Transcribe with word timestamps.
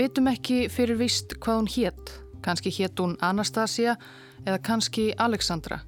Við 0.00 0.06
vitum 0.06 0.28
ekki 0.30 0.58
fyrir 0.72 0.96
vist 0.96 1.34
hvað 1.44 1.58
hún 1.58 1.66
hétt. 1.68 2.10
Kanski 2.40 2.70
hétt 2.72 3.00
hún 3.02 3.18
Anastasia 3.20 3.98
eða 4.46 4.56
kannski 4.64 5.02
Alexandra. 5.20 5.82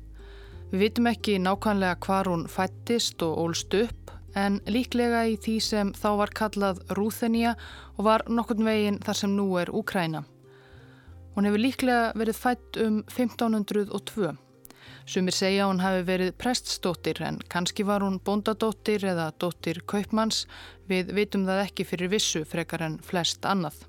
Við 0.69 0.83
vitum 0.83 1.07
ekki 1.09 1.39
nákvæmlega 1.41 1.97
hvar 2.05 2.29
hún 2.29 2.43
fættist 2.45 3.23
og 3.25 3.39
ólst 3.41 3.73
upp 3.73 4.11
en 4.37 4.59
líklega 4.69 5.23
í 5.33 5.39
því 5.41 5.55
sem 5.65 5.93
þá 5.97 6.09
var 6.19 6.33
kallað 6.37 6.83
Rúþenja 6.99 7.55
og 7.97 8.05
var 8.05 8.27
nokkurn 8.29 8.69
veginn 8.69 8.99
þar 9.01 9.17
sem 9.17 9.33
nú 9.33 9.47
er 9.63 9.73
Úkræna. 9.73 10.21
Hún 11.33 11.49
hefur 11.49 11.63
líklega 11.65 12.11
verið 12.13 12.41
fætt 12.43 12.81
um 12.85 12.99
1502. 13.09 14.35
Sumir 15.09 15.37
segja 15.39 15.71
hún 15.71 15.81
hafi 15.81 16.03
verið 16.11 16.35
preststóttir 16.37 17.23
en 17.25 17.41
kannski 17.49 17.89
var 17.89 18.05
hún 18.05 18.21
bondadóttir 18.21 19.09
eða 19.09 19.31
dóttir 19.41 19.81
kaupmanns. 19.89 20.45
Við 20.85 21.15
vitum 21.17 21.49
það 21.49 21.63
ekki 21.65 21.89
fyrir 21.89 22.13
vissu 22.13 22.45
frekar 22.45 22.85
en 22.91 23.01
flest 23.01 23.49
annað. 23.49 23.87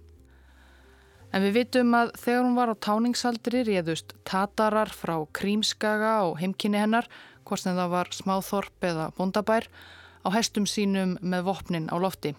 En 1.33 1.41
við 1.41 1.55
vitum 1.57 1.95
að 1.97 2.11
þegar 2.21 2.43
hún 2.45 2.57
var 2.59 2.69
á 2.69 2.75
táningsaldri 2.77 3.63
réðust 3.65 4.13
tatarar 4.21 4.91
frá 4.93 5.15
Krímskaga 5.33 6.19
og 6.27 6.37
heimkynni 6.37 6.77
hennar, 6.77 7.09
hvort 7.41 7.63
sem 7.63 7.73
það 7.73 7.93
var 7.95 8.11
smáþorp 8.13 8.87
eða 8.91 9.07
bondabær, 9.17 9.65
á 10.21 10.27
hestum 10.35 10.69
sínum 10.69 11.17
með 11.25 11.47
vopnin 11.49 11.89
á 11.89 11.97
lofti. 11.97 12.35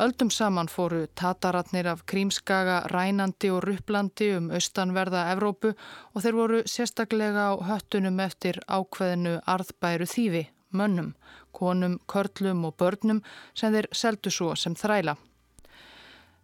Öldum 0.00 0.30
saman 0.30 0.70
fóru 0.70 1.04
tataratnir 1.18 1.90
af 1.92 2.06
Krímskaga 2.06 2.80
rænandi 2.88 3.50
og 3.50 3.64
rupplandi 3.66 4.30
um 4.38 4.48
austanverða 4.54 5.26
Evrópu 5.34 5.74
og 6.14 6.22
þeir 6.22 6.38
voru 6.40 6.64
sérstaklega 6.64 7.50
á 7.50 7.54
höttunum 7.68 8.22
eftir 8.24 8.62
ákveðinu 8.64 9.40
arðbæru 9.44 10.08
þýfi, 10.08 10.46
mönnum, 10.72 11.16
konum, 11.52 11.98
körlum 12.08 12.64
og 12.64 12.78
börnum 12.78 13.24
sem 13.52 13.74
þeir 13.74 13.92
seldu 13.92 14.30
svo 14.32 14.54
sem 14.54 14.78
þræla. 14.78 15.18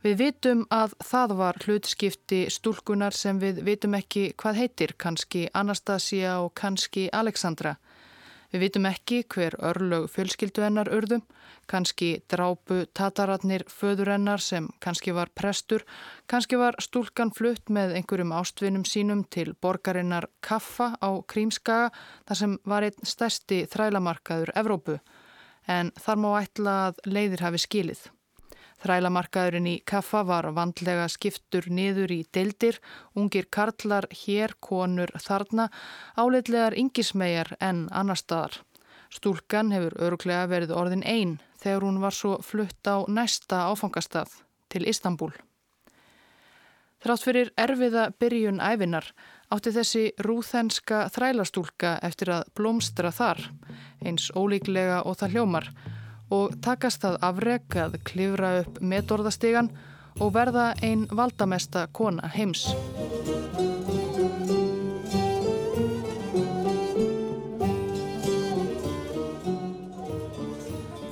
Við 0.04 0.18
vitum 0.20 0.66
að 0.68 0.92
það 1.00 1.32
var 1.38 1.56
hlutskipti 1.64 2.42
stúlkunar 2.52 3.14
sem 3.16 3.38
við 3.40 3.62
vitum 3.64 3.94
ekki 3.96 4.34
hvað 4.36 4.58
heitir, 4.60 4.90
kannski 5.00 5.46
Anastasia 5.56 6.34
og 6.44 6.50
kannski 6.60 7.06
Alexandra. 7.08 7.78
Við 8.52 8.60
vitum 8.66 8.84
ekki 8.84 9.22
hver 9.32 9.54
örlög 9.64 10.10
fjölskyldu 10.12 10.60
hennar 10.60 10.90
urðum, 10.92 11.22
kannski 11.72 12.10
drápu 12.28 12.82
tataratnir 12.92 13.64
föður 13.72 14.10
hennar 14.12 14.44
sem 14.44 14.66
kannski 14.84 15.14
var 15.16 15.32
prestur, 15.32 15.86
kannski 16.28 16.58
var 16.60 16.76
stúlkan 16.84 17.32
flutt 17.32 17.72
með 17.72 17.94
einhverjum 17.96 18.34
ástvinum 18.36 18.84
sínum 18.84 19.22
til 19.24 19.54
borgarinnar 19.56 20.28
Kaffa 20.44 20.90
á 21.00 21.10
Krímskaga 21.24 21.88
þar 22.28 22.40
sem 22.42 22.58
var 22.68 22.84
einn 22.90 23.08
stærsti 23.08 23.62
þrælamarkaður 23.72 24.52
Evrópu, 24.52 24.98
en 25.64 25.94
þar 25.96 26.20
má 26.20 26.28
ætla 26.42 26.76
að 26.90 27.02
leiðir 27.08 27.46
hafi 27.48 27.62
skilið. 27.64 28.04
Þrælamarkaðurinn 28.84 29.68
í 29.70 29.78
Kaffa 29.88 30.20
var 30.28 30.50
vandlega 30.52 31.06
skiptur 31.08 31.70
niður 31.72 32.12
í 32.12 32.18
deildir, 32.36 32.76
ungir 33.16 33.46
karlar, 33.48 34.04
hér, 34.12 34.52
konur, 34.60 35.08
þarna, 35.16 35.70
áleitlegar 36.20 36.76
yngismegar 36.76 37.54
en 37.64 37.86
annar 37.96 38.20
staðar. 38.20 38.58
Stúlkan 39.08 39.72
hefur 39.72 39.96
öruglega 40.04 40.50
verið 40.50 40.74
orðin 40.76 41.06
einn 41.08 41.38
þegar 41.62 41.88
hún 41.88 42.02
var 42.02 42.12
svo 42.12 42.36
flutt 42.44 42.84
á 42.84 43.08
næsta 43.08 43.64
áfangastað 43.72 44.36
til 44.68 44.84
Istanbul. 44.90 45.32
Þrátt 47.04 47.24
fyrir 47.24 47.52
erfiða 47.60 48.10
byrjun 48.20 48.60
æfinar 48.64 49.10
átti 49.52 49.72
þessi 49.72 50.04
rúþenska 50.24 51.06
þrælastúlka 51.14 51.98
eftir 52.04 52.32
að 52.36 52.48
blómstra 52.56 53.12
þar, 53.12 53.40
eins 54.04 54.28
ólíklega 54.36 55.02
og 55.08 55.16
það 55.20 55.36
hljómar, 55.36 55.68
og 56.34 56.56
takast 56.64 57.04
að 57.06 57.18
klifra 58.04 58.58
upp 58.62 58.80
metorðastegan 58.82 59.70
og 60.20 60.34
verða 60.34 60.72
einn 60.82 61.06
valdamesta 61.10 61.86
kona 61.92 62.30
heims. 62.34 62.68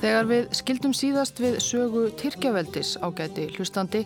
Þegar 0.03 0.27
við 0.27 0.47
skildum 0.59 0.93
síðast 0.99 1.39
við 1.39 1.61
sögu 1.63 2.09
Tyrkjaveldis 2.19 2.97
ágæti 3.07 3.47
hlustandi 3.55 4.03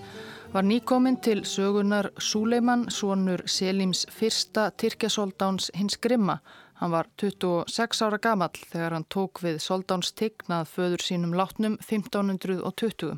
var 0.52 0.64
nýkominn 0.64 1.16
til 1.24 1.40
sögunar 1.48 2.10
Súleiman, 2.20 2.86
svonur 2.92 3.42
Selims 3.48 4.04
fyrsta 4.12 4.68
Tyrkjasóldáns 4.76 5.70
hins 5.74 5.96
Grimma 5.96 6.38
Hann 6.76 6.92
var 6.92 7.08
26 7.16 8.02
ára 8.04 8.18
gamall 8.20 8.58
þegar 8.68 8.92
hann 8.98 9.06
tók 9.08 9.40
við 9.44 9.62
Soldáns 9.64 10.10
tignað 10.12 10.68
föður 10.68 11.04
sínum 11.04 11.32
látnum 11.36 11.78
1520. 11.80 13.16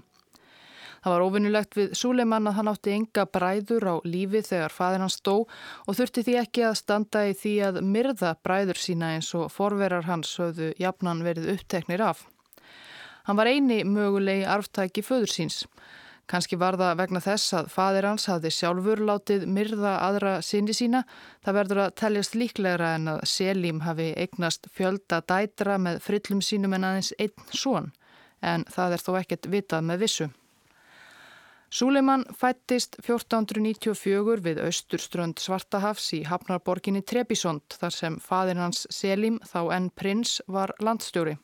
Það 0.98 1.14
var 1.14 1.24
ofinnulegt 1.24 1.76
við 1.78 1.92
Súleimann 1.98 2.48
að 2.50 2.56
hann 2.58 2.70
átti 2.72 2.94
enga 2.94 3.24
bræður 3.30 3.86
á 3.86 3.94
lífi 4.06 4.42
þegar 4.46 4.74
fadir 4.74 5.02
hans 5.04 5.18
stó 5.20 5.36
og 5.44 5.98
þurfti 5.98 6.24
því 6.26 6.34
ekki 6.40 6.64
að 6.68 6.78
standa 6.80 7.22
í 7.30 7.36
því 7.38 7.54
að 7.68 7.78
myrða 7.86 8.32
bræður 8.46 8.82
sína 8.82 9.12
eins 9.16 9.30
og 9.38 9.50
forverar 9.54 10.08
hans 10.08 10.34
höfðu 10.40 10.72
jafnan 10.78 11.22
verið 11.26 11.52
uppteknir 11.54 12.02
af. 12.02 12.26
Hann 13.28 13.38
var 13.38 13.50
eini 13.50 13.82
mögulegi 13.84 14.46
arftæki 14.48 15.04
föður 15.06 15.34
síns. 15.34 15.62
Kanski 16.28 16.58
var 16.60 16.76
það 16.76 16.98
vegna 17.00 17.20
þess 17.24 17.54
að 17.56 17.68
fadir 17.72 18.04
hans 18.04 18.26
hafði 18.28 18.50
sjálfur 18.52 19.00
látið 19.08 19.46
myrða 19.48 19.94
aðra 20.04 20.32
sinni 20.44 20.74
sína. 20.76 21.04
Það 21.44 21.56
verður 21.56 21.80
að 21.86 21.94
teljast 22.02 22.36
líklegra 22.36 22.90
en 22.98 23.08
að 23.14 23.22
Selim 23.32 23.80
hafi 23.86 24.10
eignast 24.12 24.68
fjölda 24.76 25.22
dætra 25.24 25.78
með 25.80 26.02
frillum 26.04 26.42
sínum 26.44 26.76
en 26.76 26.84
aðeins 26.90 27.14
einn 27.16 27.48
són. 27.56 27.88
En 28.44 28.66
það 28.68 28.98
er 28.98 29.04
þó 29.06 29.10
ekkert 29.22 29.48
vitað 29.54 29.88
með 29.88 30.04
vissu. 30.04 30.28
Súleiman 31.68 32.22
fættist 32.32 33.00
1494 33.00 34.44
við 34.44 34.60
austurströnd 34.64 35.40
Svartahafs 35.40 36.06
í 36.16 36.22
Hafnarborginni 36.28 37.02
Trebisond 37.04 37.76
þar 37.76 37.92
sem 37.92 38.20
fadir 38.24 38.60
hans 38.60 38.86
Selim, 38.92 39.36
þá 39.44 39.60
enn 39.76 39.90
prins, 39.92 40.38
var 40.48 40.72
landstjóri. 40.80 41.38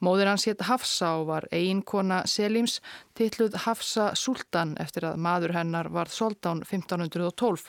Móður 0.00 0.32
hans 0.32 0.46
hétt 0.48 0.64
Hafsa 0.68 1.16
og 1.20 1.26
var 1.28 1.48
eiginkona 1.52 2.22
Selims 2.26 2.78
tilluð 3.18 3.58
Hafsa 3.66 4.12
Sultan 4.16 4.76
eftir 4.80 5.04
að 5.10 5.20
maður 5.20 5.56
hennar 5.58 5.90
var 5.92 6.08
soldán 6.08 6.64
1512. 6.64 7.68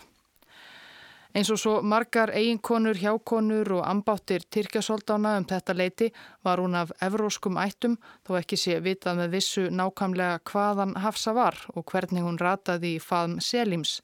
Eins 1.32 1.48
og 1.48 1.60
svo 1.62 1.74
margar 1.80 2.34
eiginkonur, 2.36 2.98
hjákonur 3.00 3.70
og 3.78 3.86
ambáttir 3.88 4.44
Tyrkjasoldána 4.52 5.38
um 5.40 5.46
þetta 5.48 5.76
leiti 5.80 6.10
var 6.44 6.60
hún 6.60 6.76
af 6.76 6.92
evróskum 7.00 7.60
ættum 7.62 7.96
þó 8.28 8.36
ekki 8.42 8.60
sé 8.60 8.80
vitað 8.84 9.22
með 9.22 9.38
vissu 9.38 9.64
nákvæmlega 9.72 10.42
hvaðan 10.52 10.98
Hafsa 11.00 11.32
var 11.38 11.56
og 11.72 11.88
hvernig 11.88 12.28
hún 12.28 12.40
rataði 12.40 12.98
í 12.98 13.04
faðm 13.04 13.40
Selims. 13.40 14.02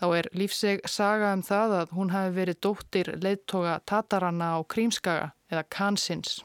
Þá 0.00 0.06
er 0.22 0.32
lífseg 0.32 0.80
saga 0.88 1.34
um 1.36 1.44
það 1.44 1.80
að 1.82 1.96
hún 1.98 2.14
hafi 2.16 2.36
verið 2.40 2.62
dóttir 2.64 3.16
leittoga 3.20 3.80
Tataranna 3.84 4.54
á 4.56 4.58
Krímskaga 4.64 5.34
eða 5.52 5.68
Kansins. 5.68 6.40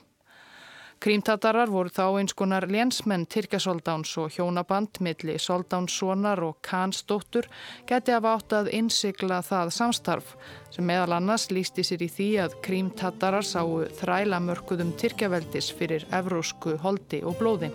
Krímtatarar 1.05 1.69
voru 1.69 1.91
þá 1.93 2.17
eins 2.17 2.33
konar 2.33 2.65
lénsmenn 2.65 3.27
Tyrkjasoldáns 3.29 4.09
og 4.17 4.31
hjónaband 4.33 4.97
milli 5.05 5.35
Soldánsssonar 5.37 6.39
og 6.41 6.55
Kansdóttur 6.65 7.45
geti 7.85 8.15
af 8.15 8.25
átt 8.25 8.55
að 8.57 8.71
innsikla 8.73 9.37
það 9.45 9.73
samstarf 9.75 10.31
sem 10.73 10.87
meðal 10.89 11.19
annars 11.19 11.45
lísti 11.53 11.85
sér 11.85 12.01
í 12.01 12.09
því 12.09 12.29
að 12.47 12.55
Krímtatarar 12.65 13.45
sáu 13.45 13.83
þræla 13.99 14.41
mörkuðum 14.47 14.95
Tyrkjaveldis 14.97 15.69
fyrir 15.77 16.07
evrósku 16.09 16.73
holdi 16.81 17.21
og 17.21 17.37
blóði. 17.37 17.69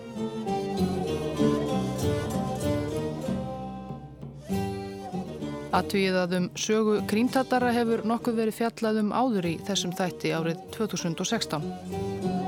Atvið 5.71 6.19
að 6.25 6.37
um 6.41 6.51
sögu 6.59 6.99
Krímtatara 7.07 7.71
hefur 7.79 8.03
nokkuð 8.03 8.43
verið 8.43 8.59
fjallað 8.59 9.03
um 9.05 9.15
áður 9.15 9.53
í 9.53 9.57
þessum 9.71 9.95
þætti 9.95 10.35
árið 10.35 10.63
2016. 10.75 12.40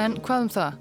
En 0.00 0.14
hvað 0.24 0.44
um 0.46 0.48
það? 0.54 0.76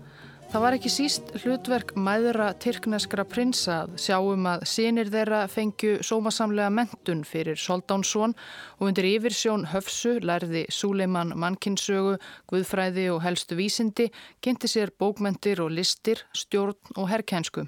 Það 0.50 0.62
var 0.64 0.76
ekki 0.78 0.90
síst 0.90 1.32
hlutverk 1.42 1.90
mæðra 2.00 2.46
tyrkneskra 2.64 3.26
prinsa 3.28 3.82
að 3.84 3.98
sjáum 4.00 4.48
að 4.48 4.64
sinir 4.72 5.12
þeirra 5.12 5.42
fengju 5.52 5.98
sómasamlega 6.08 6.72
mentun 6.74 7.26
fyrir 7.28 7.60
Soldánssón 7.60 8.34
og 8.78 8.88
undir 8.88 9.10
yfirsjón 9.12 9.68
höfsu 9.74 10.16
lærði 10.24 10.64
Súleiman 10.72 11.36
mannkinsögu, 11.36 12.16
guðfræði 12.50 13.10
og 13.12 13.22
helstu 13.28 13.60
vísindi, 13.60 14.08
kynnti 14.42 14.72
sér 14.72 14.96
bókmentir 14.96 15.60
og 15.66 15.76
listir, 15.76 16.24
stjórn 16.32 16.96
og 16.96 17.12
herrkensku. 17.12 17.68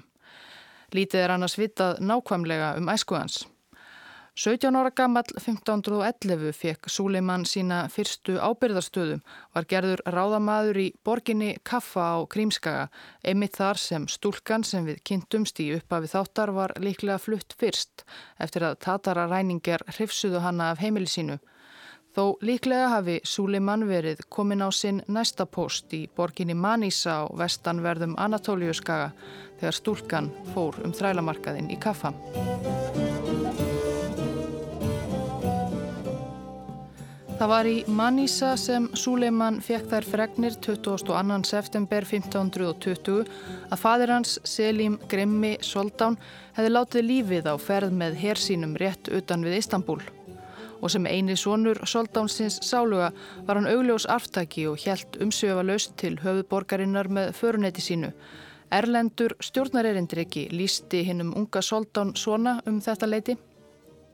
Lítið 0.96 1.26
er 1.26 1.36
annars 1.36 1.60
vitað 1.60 2.00
nákvæmlega 2.00 2.78
um 2.80 2.90
æskuðans. 2.96 3.44
17 4.34 4.76
ára 4.76 4.90
gammal 4.90 5.22
1511 5.36 6.52
fekk 6.56 6.88
Súleiman 6.88 7.42
sína 7.44 7.82
fyrstu 7.92 8.38
ábyrðarstöðum, 8.40 9.20
var 9.52 9.66
gerður 9.68 10.00
ráðamaður 10.08 10.78
í 10.80 10.86
borginni 11.04 11.50
Kaffa 11.68 12.06
á 12.16 12.18
Krímskaga, 12.24 12.86
einmitt 13.20 13.60
þar 13.60 13.76
sem 13.76 14.08
stúlkan 14.08 14.64
sem 14.64 14.88
við 14.88 15.02
kynntumst 15.04 15.60
í 15.60 15.68
uppafi 15.76 16.08
þáttar 16.14 16.54
var 16.56 16.72
líklega 16.80 17.20
flutt 17.20 17.52
fyrst 17.60 18.06
eftir 18.40 18.64
að 18.64 18.80
tatara 18.80 19.28
ræningar 19.28 19.84
hrifsuðu 19.92 20.40
hanna 20.40 20.72
af 20.72 20.80
heimili 20.80 21.12
sínu. 21.12 21.36
Þó 22.16 22.40
líklega 22.40 22.88
hafi 22.88 23.20
Súlimann 23.28 23.84
verið 23.84 24.24
komin 24.32 24.64
á 24.64 24.72
sinn 24.72 25.04
næsta 25.12 25.44
post 25.44 25.92
í 25.92 26.06
borginni 26.08 26.56
Manisa 26.56 27.20
á 27.20 27.28
vestanverðum 27.36 28.16
Anatóliuskaga 28.16 29.12
þegar 29.60 29.76
stúlkan 29.76 30.32
fór 30.54 30.80
um 30.86 30.96
þrælamarkaðin 30.96 31.68
í 31.68 31.76
kaffa. 31.76 32.16
Það 37.42 37.50
var 37.50 37.66
í 37.66 37.78
Manisa 37.90 38.48
sem 38.54 38.84
Súleiman 38.94 39.56
fekk 39.66 39.88
þær 39.90 40.04
fregnir 40.06 40.54
22. 40.62 41.38
september 41.42 42.04
1520 42.06 43.24
að 43.66 43.80
fadir 43.82 44.12
hans 44.14 44.36
Selim 44.46 44.94
Grimmi 45.10 45.56
Soldán 45.58 46.14
hefði 46.54 46.70
látið 46.70 47.04
lífið 47.08 47.48
á 47.50 47.58
ferð 47.58 47.96
með 47.98 48.14
hersínum 48.20 48.76
rétt 48.78 49.10
utan 49.10 49.42
við 49.42 49.56
Istanbul. 49.56 49.96
Og 50.78 50.92
sem 50.94 51.08
eini 51.10 51.34
sonur 51.34 51.80
Soldánsins 51.82 52.60
sáluga 52.62 53.10
var 53.48 53.58
hann 53.58 53.66
augljós 53.72 54.06
aftaki 54.06 54.68
og 54.70 54.78
helt 54.86 55.18
umsöfa 55.18 55.66
laust 55.66 55.96
til 55.98 56.20
höfuborgarinnar 56.22 57.10
með 57.10 57.34
förunetti 57.40 57.82
sínu. 57.82 58.12
Erlendur 58.70 59.34
stjórnarerindriki 59.42 60.46
lísti 60.54 61.02
hinnum 61.10 61.34
unga 61.34 61.58
Soldán 61.58 62.14
svona 62.14 62.60
um 62.70 62.78
þetta 62.78 63.10
leiti. 63.10 63.38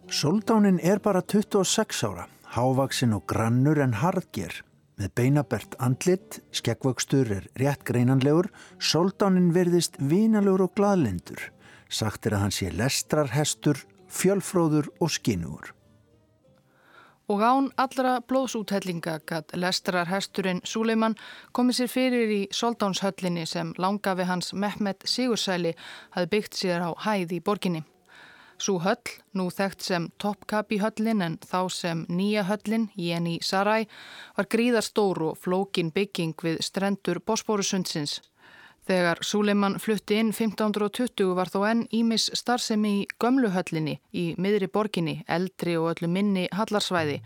Soldánin 0.09 0.81
er 0.81 1.05
bara 1.05 1.21
26 1.21 2.05
ára 2.09 2.31
hávaksin 2.55 3.15
og 3.17 3.27
grannur 3.31 3.81
en 3.83 3.99
harðger. 4.01 4.63
Með 4.99 5.13
beinabert 5.15 5.77
andlit, 5.79 6.41
skeggvöxtur 6.51 7.31
er 7.37 7.47
rétt 7.61 7.85
greinanlegur, 7.87 8.49
soldánin 8.83 9.53
verðist 9.55 9.99
vínalegur 10.01 10.67
og 10.67 10.75
gladlindur. 10.75 11.53
Sagt 11.89 12.27
er 12.27 12.35
að 12.35 12.47
hann 12.47 12.55
sé 12.55 12.71
lestrarhestur, 12.75 13.79
fjölfróður 14.11 14.91
og 14.99 15.13
skinnur. 15.15 15.75
Og 17.29 17.43
án 17.45 17.69
allra 17.77 18.19
blóðsúthellinga 18.25 19.19
gætt 19.29 19.53
lestrarhesturinn 19.53 20.63
Súleiman 20.65 21.15
komið 21.53 21.83
sér 21.83 21.91
fyrir 21.93 22.33
í 22.33 22.41
soldánshöllinni 22.57 23.45
sem 23.47 23.75
langafi 23.77 24.25
hans 24.25 24.55
Mehmet 24.57 25.05
Sigursæli 25.05 25.75
hafði 26.17 26.33
byggt 26.33 26.57
sér 26.57 26.89
á 26.89 26.91
hæð 27.05 27.37
í 27.37 27.43
borginni. 27.45 27.85
Sú 28.59 28.81
höll, 28.83 29.13
nú 29.39 29.49
þekkt 29.55 29.85
sem 29.87 30.09
Topkapi 30.19 30.81
höllin 30.83 31.23
en 31.23 31.37
þá 31.39 31.61
sem 31.71 32.01
nýja 32.11 32.43
höllin, 32.49 32.89
Jeni 32.99 33.39
Sarai, 33.43 33.87
var 34.37 34.49
gríðarstór 34.51 35.23
og 35.31 35.39
flókin 35.39 35.93
bygging 35.95 36.35
við 36.43 36.59
strendur 36.67 37.23
Bosporusundsins. 37.23 38.19
Þegar 38.89 39.21
Súleiman 39.21 39.77
flutti 39.79 40.17
inn 40.17 40.31
1520 40.33 41.35
var 41.37 41.51
þó 41.53 41.59
enn 41.69 41.83
Ímis 41.93 42.31
starfsemi 42.41 42.93
í 43.03 43.07
gömluhöllinni 43.21 43.99
í 44.17 44.25
miðri 44.41 44.71
borginni, 44.73 45.19
eldri 45.29 45.77
og 45.77 45.91
öllu 45.93 46.09
minni 46.09 46.47
hallarsvæði. 46.57 47.21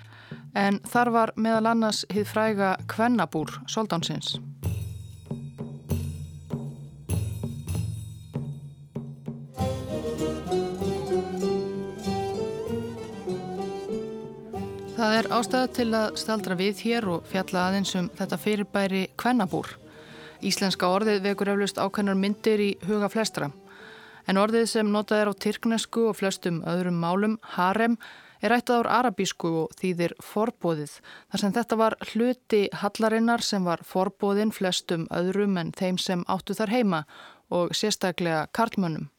En 0.58 0.82
þar 0.82 1.12
var 1.14 1.34
meðal 1.36 1.70
annars 1.76 2.02
hið 2.10 2.26
fræga 2.34 2.74
Kvennabúr 2.90 3.62
Soldánsins. 3.70 4.36
Það 15.12 15.18
er 15.20 15.34
ástæða 15.36 15.68
til 15.76 15.84
að 15.92 16.14
staldra 16.16 16.54
við 16.56 16.78
hér 16.86 17.06
og 17.12 17.26
fjalla 17.28 17.66
aðeins 17.66 17.90
um 18.00 18.06
þetta 18.16 18.36
fyrirbæri 18.40 19.00
kvennabúr. 19.20 19.66
Íslenska 20.40 20.88
orðið 20.88 21.18
vekur 21.26 21.50
eflust 21.52 21.76
ákveðnar 21.76 22.16
myndir 22.16 22.62
í 22.64 22.68
huga 22.88 23.10
flestra. 23.12 23.50
En 24.24 24.40
orðið 24.40 24.64
sem 24.72 24.88
notað 24.88 25.20
er 25.20 25.32
á 25.36 25.40
tyrknesku 25.44 26.06
og 26.08 26.16
flestum 26.16 26.62
öðrum 26.64 26.96
málum, 27.04 27.36
harem, 27.58 27.98
er 28.40 28.56
ættað 28.56 28.86
ár 28.86 28.90
arabísku 29.02 29.52
og 29.66 29.76
þýðir 29.82 30.16
forbóðið. 30.24 30.96
Þar 31.28 31.44
sem 31.44 31.56
þetta 31.60 31.82
var 31.84 32.00
hluti 32.14 32.62
hallarinnar 32.80 33.44
sem 33.44 33.68
var 33.68 33.84
forbóðin 33.84 34.56
flestum 34.56 35.04
öðrum 35.12 35.60
en 35.60 35.76
þeim 35.76 36.00
sem 36.00 36.24
áttu 36.24 36.56
þar 36.56 36.72
heima 36.72 37.04
og 37.52 37.76
sérstaklega 37.76 38.46
karlmönnum. 38.56 39.10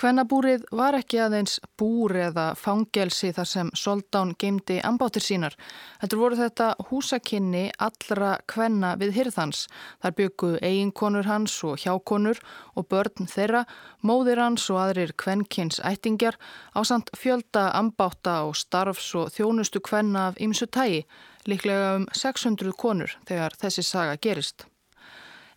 Kvennabúrið 0.00 0.62
var 0.72 0.96
ekki 0.96 1.18
aðeins 1.20 1.58
búr 1.76 2.14
eða 2.16 2.54
fangelsi 2.56 3.34
þar 3.36 3.48
sem 3.50 3.72
Soldán 3.76 4.30
geimdi 4.40 4.78
ambáttir 4.80 5.20
sínar. 5.20 5.52
Þetta 6.00 6.20
voru 6.20 6.38
þetta 6.38 6.68
húsakinni 6.88 7.66
allra 7.76 8.30
kvenna 8.48 8.94
við 9.02 9.12
hyrðans. 9.18 9.66
Þar 10.00 10.16
byggu 10.22 10.50
eiginkonur 10.64 11.28
hans 11.28 11.58
og 11.68 11.84
hjákonur 11.84 12.40
og 12.80 12.88
börn 12.88 13.28
þeirra, 13.28 13.66
móðir 14.00 14.40
hans 14.40 14.70
og 14.72 14.80
aðrir 14.86 15.12
kvennkins 15.20 15.82
ættingjar 15.84 16.40
á 16.72 16.80
samt 16.80 17.12
fjölda 17.12 17.68
ambátta 17.76 18.40
og 18.48 18.56
starfs 18.56 19.12
og 19.20 19.28
þjónustu 19.36 19.84
kvenna 19.84 20.30
af 20.30 20.40
ymsu 20.40 20.64
tægi, 20.64 21.04
líklega 21.44 21.98
um 22.00 22.08
600 22.16 22.72
konur 22.72 23.18
þegar 23.28 23.60
þessi 23.60 23.84
saga 23.84 24.16
gerist. 24.16 24.64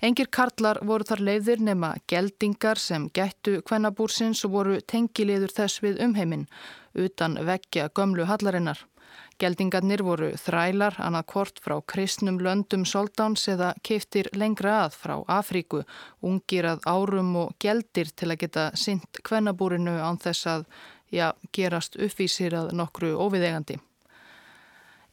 Engir 0.03 0.27
karlar 0.35 0.81
voru 0.83 1.05
þar 1.07 1.21
leiðir 1.23 1.61
nema 1.63 1.94
geldingar 2.11 2.79
sem 2.81 3.05
gættu 3.15 3.61
kvennabúrsins 3.63 4.41
og 4.44 4.51
voru 4.57 4.73
tengiliður 4.83 5.53
þess 5.55 5.79
við 5.85 6.01
umheiminn, 6.03 6.44
utan 7.05 7.38
vekkja 7.47 7.85
gömlu 7.95 8.25
hallarinnar. 8.27 8.81
Geldingarnir 9.39 10.03
voru 10.03 10.33
þrælar 10.35 10.97
annað 11.00 11.29
kort 11.31 11.63
frá 11.63 11.77
kristnum 11.94 12.41
löndum 12.44 12.83
soldáns 12.83 13.47
eða 13.47 13.71
keiftir 13.88 14.27
lengra 14.35 14.75
að 14.81 15.00
frá 15.05 15.15
Afríku, 15.38 15.85
ungir 16.19 16.67
að 16.73 16.83
árum 16.83 17.31
og 17.45 17.56
geldir 17.63 18.11
til 18.11 18.33
að 18.33 18.41
geta 18.44 18.67
synt 18.75 19.23
kvennabúrinu 19.23 19.95
án 20.03 20.19
þess 20.19 20.51
að 20.57 20.67
ja, 21.15 21.31
gerast 21.56 21.95
uppvísir 21.95 22.59
að 22.59 22.75
nokkru 22.75 23.15
óviðegandi. 23.15 23.79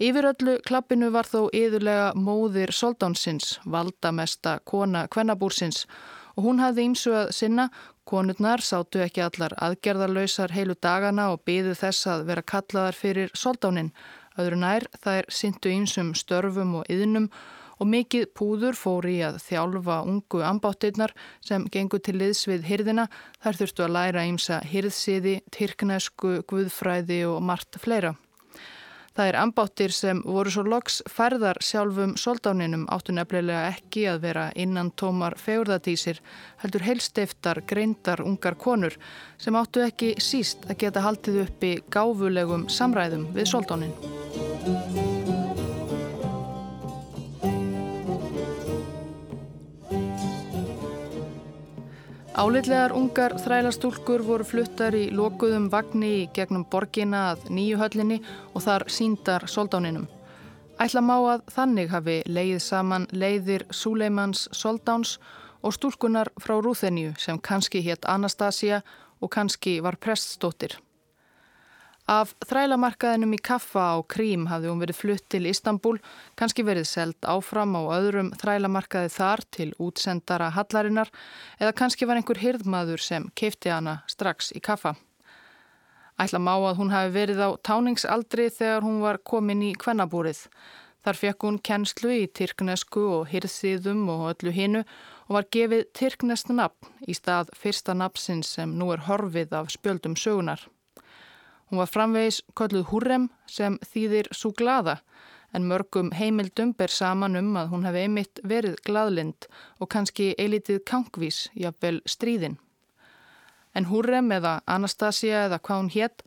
Yfiröllu 0.01 0.55
klappinu 0.65 1.11
var 1.13 1.27
þó 1.29 1.51
yðurlega 1.53 2.15
móðir 2.17 2.71
Soldánsins, 2.73 3.59
valdamesta 3.69 4.55
kona 4.65 5.03
kvennabúrsins 5.13 5.83
og 6.39 6.47
hún 6.47 6.63
hafði 6.63 6.87
ímsu 6.89 7.13
að 7.13 7.33
sinna, 7.37 7.67
konurnar 8.09 8.65
sátu 8.65 9.03
ekki 9.05 9.21
allar 9.27 9.53
aðgerðarlausar 9.61 10.55
heilu 10.57 10.73
dagana 10.81 11.27
og 11.35 11.43
byðu 11.45 11.75
þess 11.83 12.09
að 12.09 12.25
vera 12.31 12.47
kallaðar 12.53 12.97
fyrir 12.97 13.35
Soldánin. 13.37 13.91
Öðru 14.41 14.63
nær 14.63 14.87
þær 15.05 15.29
syndu 15.29 15.75
ímsum 15.75 16.15
störfum 16.17 16.79
og 16.81 16.89
yðnum 16.89 17.29
og 17.77 17.93
mikið 17.93 18.27
púður 18.33 18.81
fór 18.81 19.05
í 19.05 19.19
að 19.29 19.37
þjálfa 19.51 20.01
ungu 20.09 20.41
ambáttirnar 20.49 21.13
sem 21.45 21.69
gengur 21.69 22.01
til 22.01 22.17
liðs 22.23 22.47
við 22.49 22.65
hyrðina. 22.73 23.11
Þær 23.45 23.61
þurftu 23.61 23.85
að 23.85 23.95
læra 23.99 24.25
ímsa 24.33 24.65
hyrðsiði, 24.65 25.43
tyrknesku, 25.53 26.39
guðfræði 26.49 27.27
og 27.29 27.45
margt 27.45 27.77
fleira. 27.85 28.17
Það 29.17 29.29
er 29.29 29.37
ambáttir 29.41 29.93
sem 29.93 30.21
voru 30.23 30.53
svo 30.55 30.63
loks 30.71 31.01
færðar 31.11 31.59
sjálfum 31.67 32.13
soldáninum 32.21 32.85
áttu 32.95 33.15
nefnilega 33.17 33.73
ekki 33.73 34.05
að 34.07 34.21
vera 34.23 34.45
innan 34.55 34.93
tómar 34.95 35.35
fegurðadísir, 35.41 36.21
heldur 36.63 36.87
heilsteiftar, 36.87 37.63
greindar, 37.67 38.23
ungar 38.23 38.55
konur 38.55 38.95
sem 39.43 39.59
áttu 39.59 39.83
ekki 39.83 40.15
síst 40.23 40.69
að 40.71 40.79
geta 40.85 41.03
haldið 41.05 41.43
uppi 41.49 41.75
gáfulegum 41.91 42.69
samræðum 42.71 43.27
við 43.35 43.51
soldánin. 43.51 44.80
Álitlegar 52.39 52.93
ungar 52.95 53.33
þrælastúlkur 53.43 54.23
voru 54.23 54.45
fluttar 54.47 54.95
í 54.95 55.09
lokuðum 55.11 55.65
vagni 55.73 56.11
í 56.21 56.29
gegnum 56.31 56.63
borgina 56.71 57.25
að 57.33 57.49
nýju 57.51 57.81
höllinni 57.81 58.21
og 58.55 58.63
þar 58.63 58.85
síndar 58.87 59.49
soldáninum. 59.51 60.07
Ætla 60.79 61.03
má 61.03 61.17
að 61.19 61.43
þannig 61.51 61.91
hafi 61.91 62.21
leið 62.31 62.61
saman 62.63 63.09
leiðir 63.11 63.67
Súleimans 63.75 64.47
soldáns 64.55 65.17
og 65.61 65.75
stúlkunar 65.75 66.31
frá 66.39 66.55
Rúþenju 66.63 67.17
sem 67.19 67.41
kannski 67.43 67.83
hétt 67.83 68.07
Anastasia 68.07 68.81
og 69.21 69.35
kannski 69.35 69.81
var 69.83 69.99
preststóttir. 69.99 70.79
Af 72.11 72.33
þrælamarkaðinum 72.43 73.37
í 73.37 73.39
Kaffa 73.39 73.85
á 73.95 74.03
Krím 74.11 74.49
hafði 74.51 74.67
hún 74.67 74.81
verið 74.83 74.97
flutt 74.99 75.27
til 75.31 75.45
Istanbul, 75.47 76.01
kannski 76.35 76.65
verið 76.67 76.89
seld 76.91 77.19
áfram 77.23 77.77
á 77.79 77.87
öðrum 77.95 78.33
þrælamarkaði 78.41 79.13
þar 79.15 79.43
til 79.55 79.69
útsendara 79.79 80.49
hallarinnar 80.57 81.13
eða 81.61 81.77
kannski 81.79 82.09
var 82.11 82.19
einhver 82.19 82.41
hyrðmaður 82.43 83.05
sem 83.05 83.29
keipti 83.39 83.71
hana 83.71 84.01
strax 84.11 84.51
í 84.59 84.59
Kaffa. 84.59 84.97
Ætla 86.19 86.41
má 86.43 86.57
að 86.57 86.81
hún 86.81 86.91
hafi 86.91 87.15
verið 87.15 87.45
á 87.47 87.49
táningsaldri 87.63 88.49
þegar 88.59 88.83
hún 88.89 88.99
var 89.07 89.23
komin 89.23 89.63
í 89.69 89.71
kvennabúrið. 89.79 90.43
Þar 91.07 91.21
fekk 91.23 91.47
hún 91.47 91.63
kennslu 91.63 92.11
í 92.11 92.27
tyrknesku 92.27 93.07
og 93.21 93.31
hyrðsíðum 93.31 94.03
og 94.11 94.27
öllu 94.33 94.57
hinnu 94.59 94.83
og 94.83 95.39
var 95.39 95.49
gefið 95.55 95.87
tyrknest 95.95 96.51
nafn 96.51 96.91
í 97.07 97.15
stað 97.15 97.55
fyrsta 97.55 97.95
nafnsinn 97.95 98.43
sem 98.43 98.75
nú 98.75 98.91
er 98.91 99.07
horfið 99.07 99.55
af 99.63 99.71
spjöldum 99.79 100.19
sögunar. 100.19 100.67
Hún 101.71 101.79
var 101.79 101.91
framvegis 101.91 102.43
kölluð 102.59 102.89
Húrrem 102.91 103.29
sem 103.47 103.79
þýðir 103.93 104.31
svo 104.35 104.51
glada 104.51 105.01
en 105.55 105.67
mörgum 105.67 106.11
heimildum 106.15 106.75
ber 106.79 106.91
saman 106.91 107.39
um 107.39 107.57
að 107.59 107.71
hún 107.73 107.87
hefði 107.87 108.03
einmitt 108.07 108.41
verið 108.43 108.77
gladlind 108.87 109.47
og 109.79 109.91
kannski 109.91 110.35
eilitið 110.39 110.85
kankvís, 110.87 111.49
jafnvel 111.55 112.03
stríðin. 112.07 112.59
En 113.75 113.87
Húrrem 113.91 114.31
eða 114.35 114.61
Anastasia 114.67 115.47
eða 115.47 115.59
hvað 115.59 115.83
hún 115.83 115.93
hétt, 115.95 116.23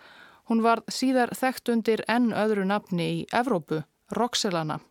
Hún 0.51 0.59
var 0.63 0.81
síðar 0.91 1.31
þekkt 1.39 1.69
undir 1.71 2.01
enn 2.11 2.33
öðru 2.35 2.65
nafni 2.67 3.05
í 3.09 3.19
Evrópu, 3.31 3.83
Roxelana. 4.11 4.81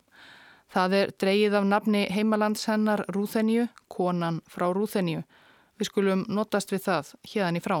Það 0.73 0.95
er 0.99 1.11
dreyið 1.21 1.57
af 1.59 1.67
nafni 1.69 2.01
heimalands 2.09 2.65
hennar 2.65 3.03
Rúþenju, 3.13 3.67
konan 3.87 4.41
frá 4.49 4.71
Rúþenju. 4.73 5.21
Við 5.77 5.89
skulum 5.91 6.25
notast 6.29 6.73
við 6.73 6.87
það 6.87 7.13
hérðan 7.29 7.59
í 7.59 7.61
frá. 7.61 7.77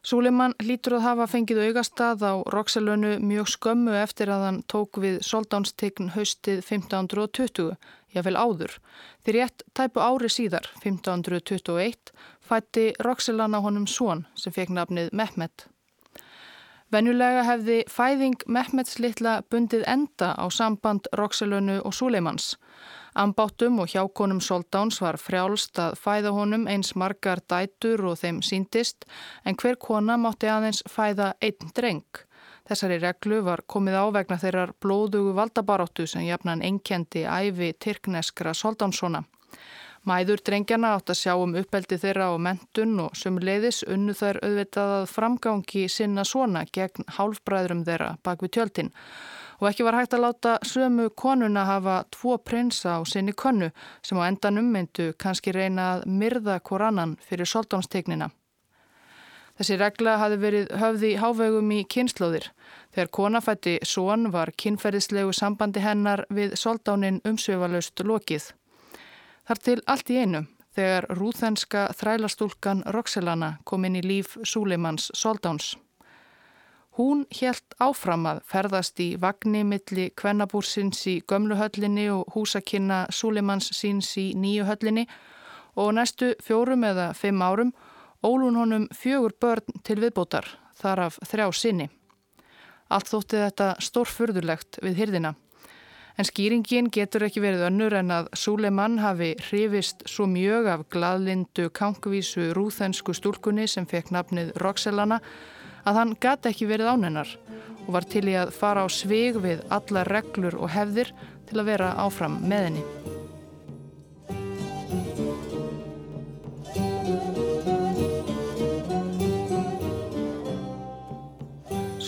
Súleiman 0.00 0.54
lítur 0.64 0.96
að 0.96 1.04
hafa 1.04 1.26
fengið 1.28 1.58
augastað 1.66 2.22
á 2.24 2.32
Roxelönu 2.54 3.18
mjög 3.20 3.50
skömmu 3.52 3.92
eftir 4.00 4.30
að 4.32 4.44
hann 4.46 4.60
tók 4.64 4.96
við 5.02 5.18
soldánsstegn 5.26 6.14
haustið 6.14 6.62
1520, 6.64 7.74
jáfnvel 8.16 8.38
áður. 8.40 8.78
Því 9.20 9.34
rétt 9.36 9.64
tæpu 9.76 10.00
ári 10.00 10.30
síðar, 10.32 10.70
1521, 10.80 12.14
fætti 12.40 12.86
Roxelana 13.04 13.60
honum 13.60 13.84
svon 13.84 14.24
sem 14.40 14.56
fekk 14.56 14.72
nafnið 14.78 15.12
Mehmet. 15.12 15.66
Venjulega 16.90 17.44
hefði 17.46 17.82
fæðing 17.86 18.40
Mehmets 18.48 18.96
litla 18.98 19.42
bundið 19.52 19.84
enda 19.86 20.32
á 20.34 20.48
samband 20.50 21.12
Roxelönu 21.12 21.76
og 21.84 21.92
Súleimans. 21.94 22.56
Ambáttum 23.14 23.80
og 23.82 23.90
hjákonum 23.90 24.40
Soldáns 24.40 25.00
var 25.02 25.18
frjálst 25.18 25.78
að 25.82 25.96
fæða 25.98 26.30
honum 26.36 26.68
eins 26.70 26.92
margar 26.94 27.42
dætur 27.50 28.04
og 28.12 28.20
þeim 28.20 28.38
síndist 28.46 29.06
en 29.44 29.58
hver 29.58 29.78
kona 29.82 30.16
mátti 30.16 30.46
aðeins 30.46 30.84
fæða 30.86 31.32
einn 31.42 31.72
dreng. 31.74 32.22
Þessari 32.70 33.00
reglu 33.02 33.40
var 33.42 33.64
komið 33.66 33.96
á 33.98 34.04
vegna 34.14 34.38
þeirrar 34.38 34.76
blóðugu 34.78 35.34
valdabaróttu 35.34 36.06
sem 36.06 36.22
jafnan 36.28 36.62
enkendi 36.62 37.24
æfi 37.26 37.72
Tyrkneskra 37.82 38.54
Soldánssona. 38.54 39.24
Mæður 40.06 40.40
drengjana 40.46 40.94
átt 40.96 41.10
að 41.12 41.18
sjá 41.18 41.34
um 41.36 41.56
uppeldi 41.58 41.98
þeirra 42.00 42.30
og 42.32 42.38
mentun 42.40 42.94
og 43.02 43.18
sömuleiðis 43.18 43.82
unnu 43.90 44.14
þær 44.16 44.38
auðvitað 44.46 44.94
að 45.00 45.10
framgangi 45.10 45.82
sinna 45.92 46.24
svona 46.24 46.62
gegn 46.72 47.10
hálfbræðrum 47.18 47.82
þeirra 47.84 48.14
bak 48.24 48.46
við 48.46 48.54
tjöldin 48.56 48.94
og 49.60 49.68
ekki 49.68 49.84
var 49.84 49.98
hægt 49.98 50.16
að 50.16 50.24
láta 50.24 50.56
sömu 50.66 51.10
konuna 51.12 51.66
hafa 51.68 52.02
tvo 52.16 52.38
prinsa 52.38 52.96
á 52.96 53.00
sinni 53.04 53.32
konnu 53.32 53.70
sem 54.02 54.18
á 54.18 54.24
endanum 54.24 54.72
myndu 54.72 55.12
kannski 55.20 55.52
reyna 55.52 55.94
að 55.94 56.06
myrða 56.08 56.60
korannan 56.64 57.16
fyrir 57.28 57.48
soldánstegnina. 57.48 58.30
Þessi 59.60 59.76
regla 59.76 60.14
hafi 60.16 60.38
verið 60.40 60.70
höfði 60.80 61.10
hávegum 61.20 61.72
í 61.76 61.82
kynnslóðir. 61.84 62.46
Þegar 62.94 63.10
konafætti 63.12 63.74
són 63.84 64.30
var 64.32 64.54
kynferðislegu 64.56 65.34
sambandi 65.36 65.82
hennar 65.84 66.22
við 66.32 66.54
soldánin 66.56 67.20
umsveifalaust 67.28 68.00
lokið. 68.00 68.46
Þar 69.44 69.60
til 69.66 69.76
allt 69.84 70.14
í 70.14 70.16
einu, 70.22 70.42
þegar 70.72 71.10
rúþenska 71.18 71.90
þrælastúlkan 72.00 72.82
Roxelana 72.96 73.58
kom 73.68 73.84
inn 73.84 74.00
í 74.00 74.04
líf 74.06 74.38
Súleimans 74.48 75.10
soldáns. 75.12 75.74
Hún 77.00 77.22
helt 77.32 77.78
áfram 77.80 78.26
að 78.28 78.42
ferðast 78.44 79.00
í 79.00 79.14
vagnni 79.16 79.62
milli 79.64 80.10
kvennabúrsins 80.20 80.98
í 81.08 81.14
gömluhöllinni 81.24 82.02
og 82.12 82.34
húsakynna 82.34 83.06
Súlimans 83.08 83.70
síns 83.72 84.10
í 84.20 84.34
nýjuhöllinni 84.36 85.06
og 85.80 85.94
næstu 85.96 86.34
fjórum 86.44 86.84
eða 86.84 87.06
fimm 87.16 87.40
árum 87.40 87.70
ólun 88.20 88.58
honum 88.60 88.84
fjögur 88.92 89.32
börn 89.40 89.80
til 89.80 89.96
viðbótar, 90.02 90.44
þar 90.76 91.06
af 91.06 91.16
þrjá 91.30 91.46
sinni. 91.56 91.86
Allt 92.92 93.08
þótti 93.08 93.40
þetta 93.46 93.68
stórfurðulegt 93.80 94.82
við 94.84 95.00
hyrðina. 95.00 95.30
En 96.20 96.28
skýringin 96.28 96.90
getur 96.92 97.24
ekki 97.24 97.40
verið 97.40 97.64
önnur 97.70 97.96
en 97.96 98.12
að 98.12 98.28
Súleman 98.36 98.98
hafi 99.00 99.30
hrifist 99.46 100.04
svo 100.04 100.28
mjög 100.28 100.68
af 100.74 100.84
gladlindu 100.92 101.70
kankvísu 101.72 102.50
rúþensku 102.52 103.16
stúlkunni 103.16 103.64
sem 103.64 103.88
fekk 103.88 104.12
nafnið 104.12 104.52
Roxelana 104.60 105.22
að 105.84 106.00
hann 106.00 106.16
gæti 106.20 106.50
ekki 106.50 106.68
verið 106.70 106.92
ánennar 106.94 107.32
og 107.86 107.94
var 107.96 108.06
til 108.08 108.26
í 108.28 108.36
að 108.38 108.52
fara 108.54 108.84
á 108.84 108.88
svig 108.92 109.38
við 109.40 109.64
alla 109.72 110.04
reglur 110.08 110.58
og 110.58 110.72
hefðir 110.74 111.14
til 111.50 111.60
að 111.60 111.72
vera 111.72 111.94
áfram 112.04 112.38
með 112.44 112.68
henni. 112.68 112.84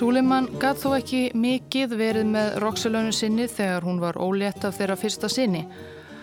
Súleiman 0.03 0.49
gæti 0.59 0.83
þó 0.83 0.95
ekki 0.97 1.19
mikið 1.39 1.93
verið 1.95 2.31
með 2.35 2.57
roxilönu 2.65 3.13
sinni 3.15 3.47
þegar 3.47 3.87
hún 3.87 4.01
var 4.03 4.19
ólétt 4.19 4.65
af 4.67 4.81
þeirra 4.81 4.97
fyrsta 4.99 5.31
sinni. 5.31 5.63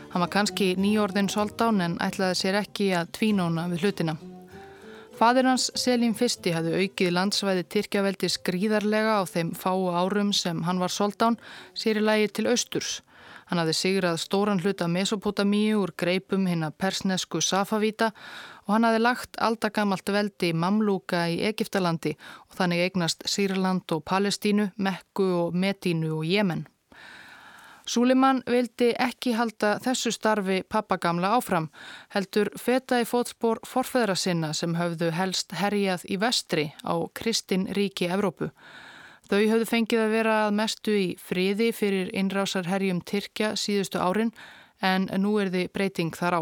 Hann 0.09 0.25
var 0.25 0.31
kannski 0.33 0.73
nýjórðin 0.75 1.29
soldán 1.31 1.79
en 1.85 1.95
ætlaði 2.03 2.41
sér 2.41 2.59
ekki 2.63 2.89
að 2.97 3.13
tvínóna 3.15 3.69
við 3.71 3.85
hlutina. 3.85 4.17
Fadir 5.19 5.43
hans 5.49 5.65
Selim 5.75 6.13
Fisti 6.15 6.53
hafði 6.55 6.77
aukið 6.79 7.09
landsvæði 7.11 7.65
Tyrkjaveldi 7.73 8.29
skrýðarlega 8.31 9.17
á 9.19 9.27
þeim 9.27 9.49
fáu 9.51 9.89
árum 9.91 10.29
sem 10.31 10.61
hann 10.63 10.79
var 10.79 10.93
soldán 10.95 11.35
sér 11.75 11.99
í 11.99 12.03
lægi 12.05 12.29
til 12.37 12.45
austurs. 12.53 13.01
Hann 13.51 13.59
hafði 13.59 13.75
sigrað 13.75 14.21
stóran 14.23 14.63
hluta 14.63 14.87
Mesopotamíu 14.87 15.81
úr 15.81 15.91
greipum 15.99 16.47
hinn 16.47 16.63
að 16.63 16.77
persnesku 16.79 17.43
Safavíta 17.43 18.13
og 18.63 18.77
hann 18.77 18.87
hafði 18.87 19.03
lagt 19.03 19.43
aldagamalt 19.43 20.15
veldi 20.15 20.53
Mamluka 20.55 21.27
í 21.27 21.41
Egiptalandi 21.51 22.15
og 22.47 22.55
þannig 22.55 22.87
eignast 22.87 23.27
Sýrland 23.27 23.91
og 23.91 24.05
Palestínu, 24.07 24.71
Mekku 24.77 25.27
og 25.43 25.51
Medínu 25.51 26.15
og 26.21 26.29
Jemen. 26.31 26.69
Súlimann 27.89 28.43
vildi 28.45 28.91
ekki 29.01 29.31
halda 29.33 29.77
þessu 29.81 30.11
starfi 30.13 30.59
pappagamla 30.69 31.31
áfram, 31.39 31.71
heldur 32.13 32.51
feta 32.61 32.99
í 33.01 33.07
fótspór 33.09 33.63
forfæðra 33.65 34.13
sinna 34.13 34.51
sem 34.53 34.75
höfðu 34.77 35.09
helst 35.17 35.55
herjað 35.57 36.05
í 36.05 36.19
vestri 36.21 36.67
á 36.85 36.93
Kristin 37.17 37.65
ríki 37.73 38.11
Evrópu. 38.13 38.51
Þau 39.29 39.41
höfðu 39.41 39.69
fengið 39.71 40.03
að 40.03 40.13
vera 40.19 40.37
að 40.43 40.55
mestu 40.61 40.93
í 40.99 41.09
friði 41.17 41.71
fyrir 41.73 42.13
innrásarherjum 42.13 43.01
Tyrkja 43.09 43.55
síðustu 43.57 43.97
árin 43.97 44.35
en 44.85 45.09
nú 45.17 45.39
er 45.41 45.49
þið 45.53 45.73
breyting 45.73 46.13
þar 46.13 46.37
á. 46.37 46.41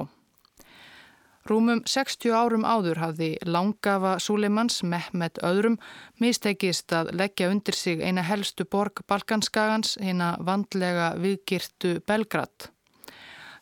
Rúmum 1.47 1.79
60 1.87 2.33
árum 2.35 2.65
áður 2.67 2.99
hafði 2.99 3.27
langafa 3.47 4.17
Súleimans, 4.19 4.81
Mehmet 4.83 5.37
öðrum, 5.47 5.77
mistekist 6.19 6.91
að 6.91 7.13
leggja 7.15 7.47
undir 7.47 7.75
sig 7.77 8.01
eina 8.03 8.25
helstu 8.27 8.65
borg 8.67 8.99
Balkanskagans, 9.07 9.93
hérna 10.01 10.33
vandlega 10.43 11.13
viðgirtu 11.15 12.01
Belgrad. 12.03 12.67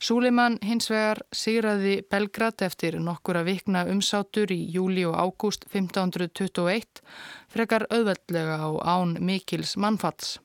Súleiman 0.01 0.57
hins 0.65 0.89
vegar 0.89 1.21
sigraði 1.29 1.99
Belgrad 2.09 2.63
eftir 2.65 2.97
nokkura 2.97 3.43
vikna 3.45 3.85
umsátur 3.91 4.49
í 4.49 4.57
júli 4.73 5.05
og 5.05 5.19
ágúst 5.21 5.67
1521, 5.69 7.03
frekar 7.53 7.85
auðveldlega 7.91 8.57
á 8.65 8.69
án 8.97 9.13
Mikils 9.21 9.75
mannfats. 9.77 10.39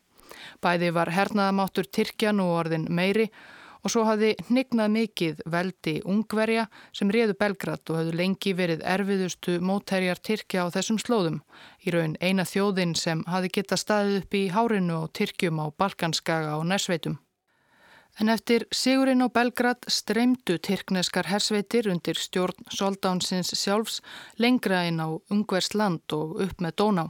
Bæði 0.61 0.92
var 0.92 1.09
hernaðamáttur 1.16 1.88
Tyrkjan 1.88 2.44
og 2.44 2.52
orðin 2.59 2.87
meiri 2.92 3.30
og 3.30 3.60
svo 3.89 4.05
hafði 4.05 4.35
hnignað 4.51 4.93
mikið 4.93 5.41
veldi 5.49 5.95
ungverja 6.05 6.67
sem 6.93 7.09
réðu 7.09 7.39
Belgrad 7.41 7.81
og 7.89 7.97
hafði 7.97 8.17
lengi 8.19 8.53
verið 8.59 8.85
erfiðustu 8.85 9.57
mótærjar 9.65 10.21
Tyrkja 10.21 10.67
á 10.69 10.73
þessum 10.75 11.01
slóðum. 11.01 11.41
Í 11.81 11.95
raun 11.95 12.19
eina 12.21 12.45
þjóðin 12.45 12.93
sem 12.99 13.25
hafði 13.25 13.55
geta 13.57 13.81
staðið 13.81 14.21
upp 14.21 14.37
í 14.37 14.45
hárinu 14.53 14.99
og 15.05 15.13
Tyrkjum 15.17 15.63
á 15.65 15.67
Balkanskaga 15.73 16.59
og 16.59 16.69
Næsveitum. 16.69 17.17
En 18.21 18.29
eftir 18.29 18.67
Sigurinn 18.75 19.23
og 19.25 19.33
Belgrad 19.33 19.87
streymdu 19.89 20.59
tyrkneskar 20.59 21.31
hersveitir 21.31 21.89
undir 21.89 22.19
stjórn 22.19 22.67
soldánsins 22.69 23.55
sjálfs 23.55 24.03
lengra 24.37 24.83
inn 24.89 25.01
á 25.01 25.09
ungverst 25.31 25.79
land 25.79 26.05
og 26.13 26.43
upp 26.45 26.61
með 26.61 26.77
Dóná. 26.83 27.07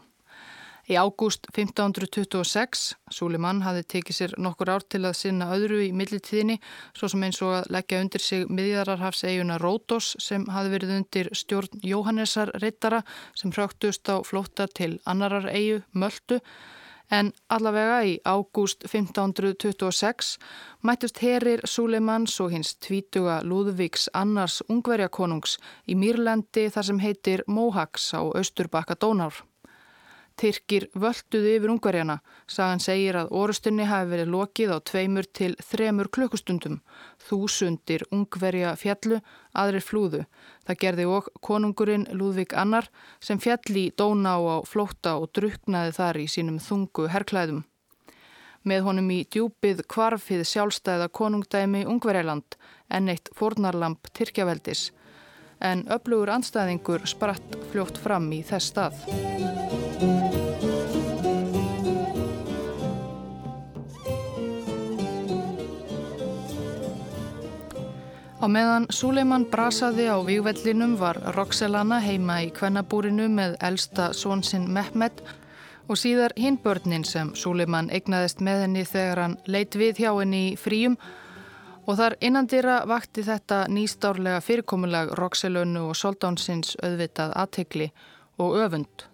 Í 0.90 0.97
ágúst 0.99 1.44
1526, 1.54 2.80
Súlimann 3.14 3.61
hafði 3.62 3.85
tekið 3.92 4.16
sér 4.16 4.32
nokkur 4.42 4.73
ár 4.75 4.82
til 4.90 5.04
að 5.06 5.12
sinna 5.20 5.47
öðru 5.54 5.85
í 5.85 5.92
millitíðinni, 5.94 6.56
svo 6.99 7.06
sem 7.12 7.23
eins 7.23 7.38
og 7.47 7.52
að 7.61 7.68
leggja 7.76 8.00
undir 8.02 8.25
sig 8.25 8.49
miðjararhafseiguna 8.50 9.61
Rótos 9.62 10.16
sem 10.18 10.49
hafði 10.50 10.73
verið 10.73 10.94
undir 10.97 11.30
stjórn 11.38 11.85
Jóhannesar 11.87 12.50
Rittara 12.59 13.04
sem 13.38 13.54
fröktust 13.54 14.11
á 14.11 14.18
flótta 14.26 14.66
til 14.66 14.97
annarar 15.06 15.47
eigu, 15.52 15.85
Möldu, 15.94 16.40
en 17.06 17.30
allavega 17.47 18.00
í 18.11 18.16
ágúst 18.26 18.82
1526 18.88 20.32
mættust 20.82 21.23
herir 21.23 21.62
Súlimanns 21.70 22.35
og 22.42 22.50
hins 22.56 22.75
tvítuga 22.82 23.38
Lúðvíks 23.47 24.09
annars 24.11 24.59
ungverjakonungs 24.66 25.54
í 25.87 25.94
Mýrlendi 25.94 26.66
þar 26.66 26.90
sem 26.90 27.00
heitir 27.06 27.47
Móhaks 27.47 28.11
á 28.11 28.26
Östurbakka 28.35 28.99
Dónár. 28.99 29.38
Tyrkir 30.40 30.87
völduðu 30.97 31.50
yfir 31.52 31.70
ungverjana. 31.75 32.14
Sagan 32.49 32.80
segir 32.80 33.18
að 33.20 33.32
orustunni 33.37 33.85
hafi 33.85 34.09
verið 34.14 34.30
lokið 34.32 34.70
á 34.73 34.78
tveimur 34.88 35.26
til 35.37 35.50
þremur 35.61 36.09
klukkustundum. 36.09 36.78
Þúsundir 37.28 38.06
ungverja 38.09 38.73
fjallu, 38.80 39.18
aðrir 39.52 39.85
flúðu. 39.85 40.23
Það 40.64 40.78
gerði 40.85 41.06
ok 41.12 41.28
konungurinn 41.44 42.06
Lúðvík 42.16 42.54
Annar 42.56 42.88
sem 43.20 43.40
fjalli 43.42 43.90
dóna 43.92 44.38
á 44.40 44.64
flótta 44.64 45.18
og 45.20 45.28
druknaði 45.37 45.92
þar 45.99 46.20
í 46.23 46.26
sínum 46.32 46.56
þungu 46.56 47.11
herrklæðum. 47.12 47.66
Með 48.64 48.85
honum 48.88 49.12
í 49.12 49.23
djúpið 49.28 49.85
kvarfið 49.92 50.47
sjálfstæða 50.49 51.09
konungdæmi 51.16 51.85
Ungverjaland 51.88 52.56
en 52.88 53.12
eitt 53.12 53.28
fornarlamp 53.37 54.09
Tyrkjaveldis. 54.16 54.88
En 55.61 55.85
öflugur 55.92 56.32
anstæðingur 56.32 57.04
spratt 57.09 57.61
fljótt 57.73 58.00
fram 58.00 58.32
í 58.32 58.40
þess 58.40 58.73
stað. 58.73 59.70
Á 68.40 68.49
meðan 68.49 68.87
Suleiman 68.88 69.42
brasaði 69.52 70.06
á 70.09 70.16
výgvellinum 70.25 70.94
var 70.97 71.18
Roxelana 71.37 71.99
heima 72.00 72.38
í 72.40 72.47
kvennabúrinu 72.56 73.26
með 73.28 73.59
elsta 73.68 74.06
svonsinn 74.16 74.64
Mehmet 74.73 75.20
og 75.92 76.00
síðar 76.00 76.32
hinn 76.40 76.56
börnin 76.56 77.04
sem 77.04 77.35
Suleiman 77.37 77.90
eignaðist 77.92 78.40
með 78.40 78.62
henni 78.64 78.87
þegar 78.88 79.20
hann 79.20 79.37
leitt 79.44 79.76
við 79.76 80.00
hjá 80.00 80.09
henni 80.14 80.40
í 80.47 80.56
fríum 80.56 80.97
og 81.85 82.00
þar 82.00 82.16
innandira 82.25 82.78
vakti 82.88 83.26
þetta 83.28 83.61
nýstárlega 83.68 84.40
fyrirkomulag 84.49 85.12
Roxelönu 85.20 85.85
og 85.90 86.00
Soldánsins 86.00 86.78
auðvitað 86.80 87.37
aðtegli 87.44 87.92
og 88.40 88.56
öfund. 88.64 89.06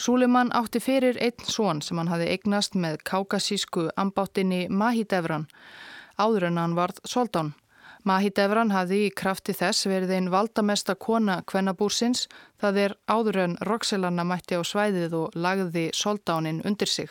Suleiman 0.00 0.56
átti 0.56 0.80
fyrir 0.80 1.20
einn 1.20 1.44
svon 1.44 1.84
sem 1.84 2.00
hann 2.00 2.08
hafi 2.08 2.32
eignast 2.32 2.80
með 2.80 3.02
kákasísku 3.04 3.90
ambáttinni 3.92 4.70
Mahidevran 4.72 5.50
áður 6.16 6.48
en 6.48 6.64
hann 6.64 6.80
varð 6.80 7.04
Soldán. 7.04 7.52
Mahit 8.06 8.38
Evran 8.38 8.70
hafði 8.70 9.04
í 9.08 9.14
krafti 9.14 9.54
þess 9.56 9.88
verið 9.90 10.12
einn 10.14 10.28
valdamesta 10.30 10.94
kona 10.94 11.40
kvennabúrsins 11.50 12.28
það 12.62 12.82
er 12.84 12.94
áður 13.10 13.40
en 13.44 13.56
Roxelana 13.66 14.24
mætti 14.24 14.54
á 14.54 14.62
svæðið 14.62 15.16
og 15.18 15.34
lagði 15.34 15.88
soldánin 15.94 16.62
undir 16.64 16.90
sig. 16.90 17.10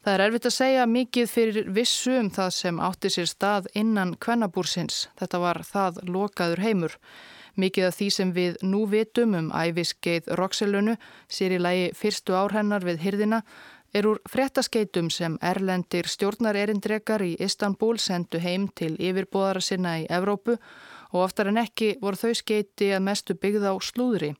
Það 0.00 0.14
er 0.14 0.22
erfitt 0.24 0.46
að 0.48 0.54
segja 0.56 0.84
mikið 0.88 1.26
fyrir 1.28 1.66
vissu 1.76 2.14
um 2.16 2.30
það 2.32 2.54
sem 2.56 2.78
átti 2.80 3.10
sér 3.12 3.26
stað 3.28 3.66
innan 3.76 4.14
kvennabúrsins. 4.16 5.10
Þetta 5.20 5.40
var 5.42 5.60
það 5.68 6.00
lokaður 6.08 6.62
heimur. 6.64 6.94
Mikið 7.60 7.88
af 7.90 7.98
því 7.98 8.08
sem 8.14 8.32
við 8.32 8.56
nú 8.64 8.86
vitum 8.88 9.34
um 9.36 9.50
æfiskeið 9.52 10.30
Roxelunu 10.40 10.94
sér 11.28 11.58
í 11.58 11.60
lagi 11.60 11.90
fyrstu 11.98 12.32
árhennar 12.38 12.86
við 12.86 13.02
hyrðina 13.04 13.42
er 13.94 14.06
úr 14.06 14.20
frettaskeitum 14.30 15.10
sem 15.10 15.36
erlendir 15.42 16.06
stjórnarerindrekar 16.08 17.22
í 17.26 17.32
Istanbul 17.42 17.98
sendu 17.98 18.38
heim 18.42 18.68
til 18.74 18.94
yfirbóðara 18.98 19.62
sinna 19.64 19.96
í 20.02 20.06
Evrópu 20.10 20.56
og 21.10 21.24
oftar 21.24 21.50
en 21.50 21.58
ekki 21.58 21.96
voru 22.02 22.20
þau 22.20 22.34
skeiti 22.38 22.92
að 22.94 23.04
mestu 23.08 23.34
byggða 23.34 23.74
á 23.74 23.76
slúðri 23.82 24.34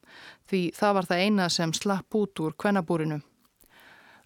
því 0.50 0.62
það 0.76 0.95
var 0.99 1.11
það 1.11 1.25
eina 1.25 1.49
sem 1.50 1.75
slapp 1.75 2.14
út 2.14 2.40
úr 2.40 2.54
kvennabúrinu. 2.54 3.21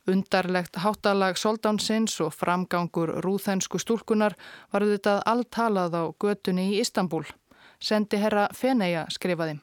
Undarlegt 0.04 0.76
háttalag 0.84 1.38
soldánsins 1.40 2.18
og 2.20 2.34
framgangur 2.36 3.22
rúþensku 3.24 3.80
stúlkunar 3.80 4.36
var 4.72 4.84
auðvitað 4.84 5.22
alltalað 5.24 5.96
á 5.96 6.04
götunni 6.20 6.74
í 6.74 6.80
Istanbul. 6.84 7.24
Sendi 7.80 8.20
herra 8.20 8.50
Feneja 8.52 9.06
skrifaði. 9.08 9.56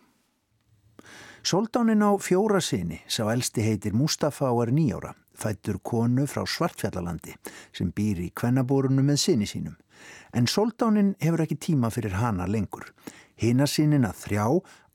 Soldánin 1.45 2.01
á 2.01 2.17
fjóra 2.17 2.61
sinni 2.61 3.03
sá 3.09 3.29
elsti 3.29 3.61
heitir 3.65 3.93
Mustafa 3.93 4.49
og 4.49 4.65
er 4.65 4.73
nýjára 4.73 5.13
fættur 5.41 5.79
konu 5.83 6.27
frá 6.29 6.45
Svartfjallalandi 6.45 7.33
sem 7.75 7.89
býr 7.95 8.21
í 8.25 8.29
kvennabórunu 8.37 9.03
með 9.05 9.19
sinni 9.25 9.47
sínum. 9.49 9.75
En 10.33 10.47
soldánin 10.47 11.15
hefur 11.21 11.43
ekki 11.45 11.57
tíma 11.67 11.91
fyrir 11.93 12.15
hana 12.21 12.47
lengur. 12.47 12.87
Hina 13.41 13.67
sínin 13.67 14.07
að 14.07 14.23
þrjá 14.25 14.45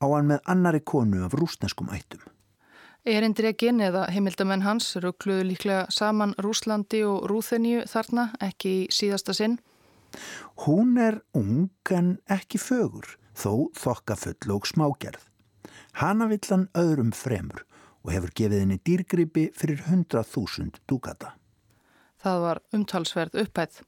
á 0.03 0.07
hann 0.07 0.31
með 0.31 0.51
annari 0.53 0.81
konu 0.81 1.25
af 1.27 1.37
rúsneskum 1.39 1.91
ættum. 1.95 2.23
Erindregin 3.07 3.79
eða 3.87 4.09
heimildamenn 4.11 4.65
hans 4.67 4.89
ruggluðu 5.03 5.45
líklega 5.53 5.85
saman 5.95 6.35
Rúslandi 6.43 7.05
og 7.07 7.29
Rúþeníu 7.31 7.85
þarna, 7.87 8.33
ekki 8.43 8.73
í 8.81 8.89
síðasta 8.91 9.35
sinn. 9.37 9.61
Hún 10.65 10.97
er 10.99 11.21
ung 11.35 11.71
en 11.95 12.17
ekki 12.27 12.59
fögur, 12.59 13.07
þó 13.37 13.71
þokka 13.79 14.19
full 14.19 14.57
og 14.57 14.67
smágerð. 14.67 15.23
Hana 16.03 16.27
vill 16.31 16.43
hann 16.51 16.67
öðrum 16.75 17.15
fremur 17.15 17.63
og 18.07 18.15
hefur 18.15 18.33
gefið 18.39 18.63
henni 18.63 18.79
dýrgripi 18.87 19.51
fyrir 19.59 19.83
100.000 19.83 20.79
dúkata. 20.87 21.35
Það 22.23 22.41
var 22.47 22.63
umtalsverð 22.75 23.39
upphætt. 23.43 23.83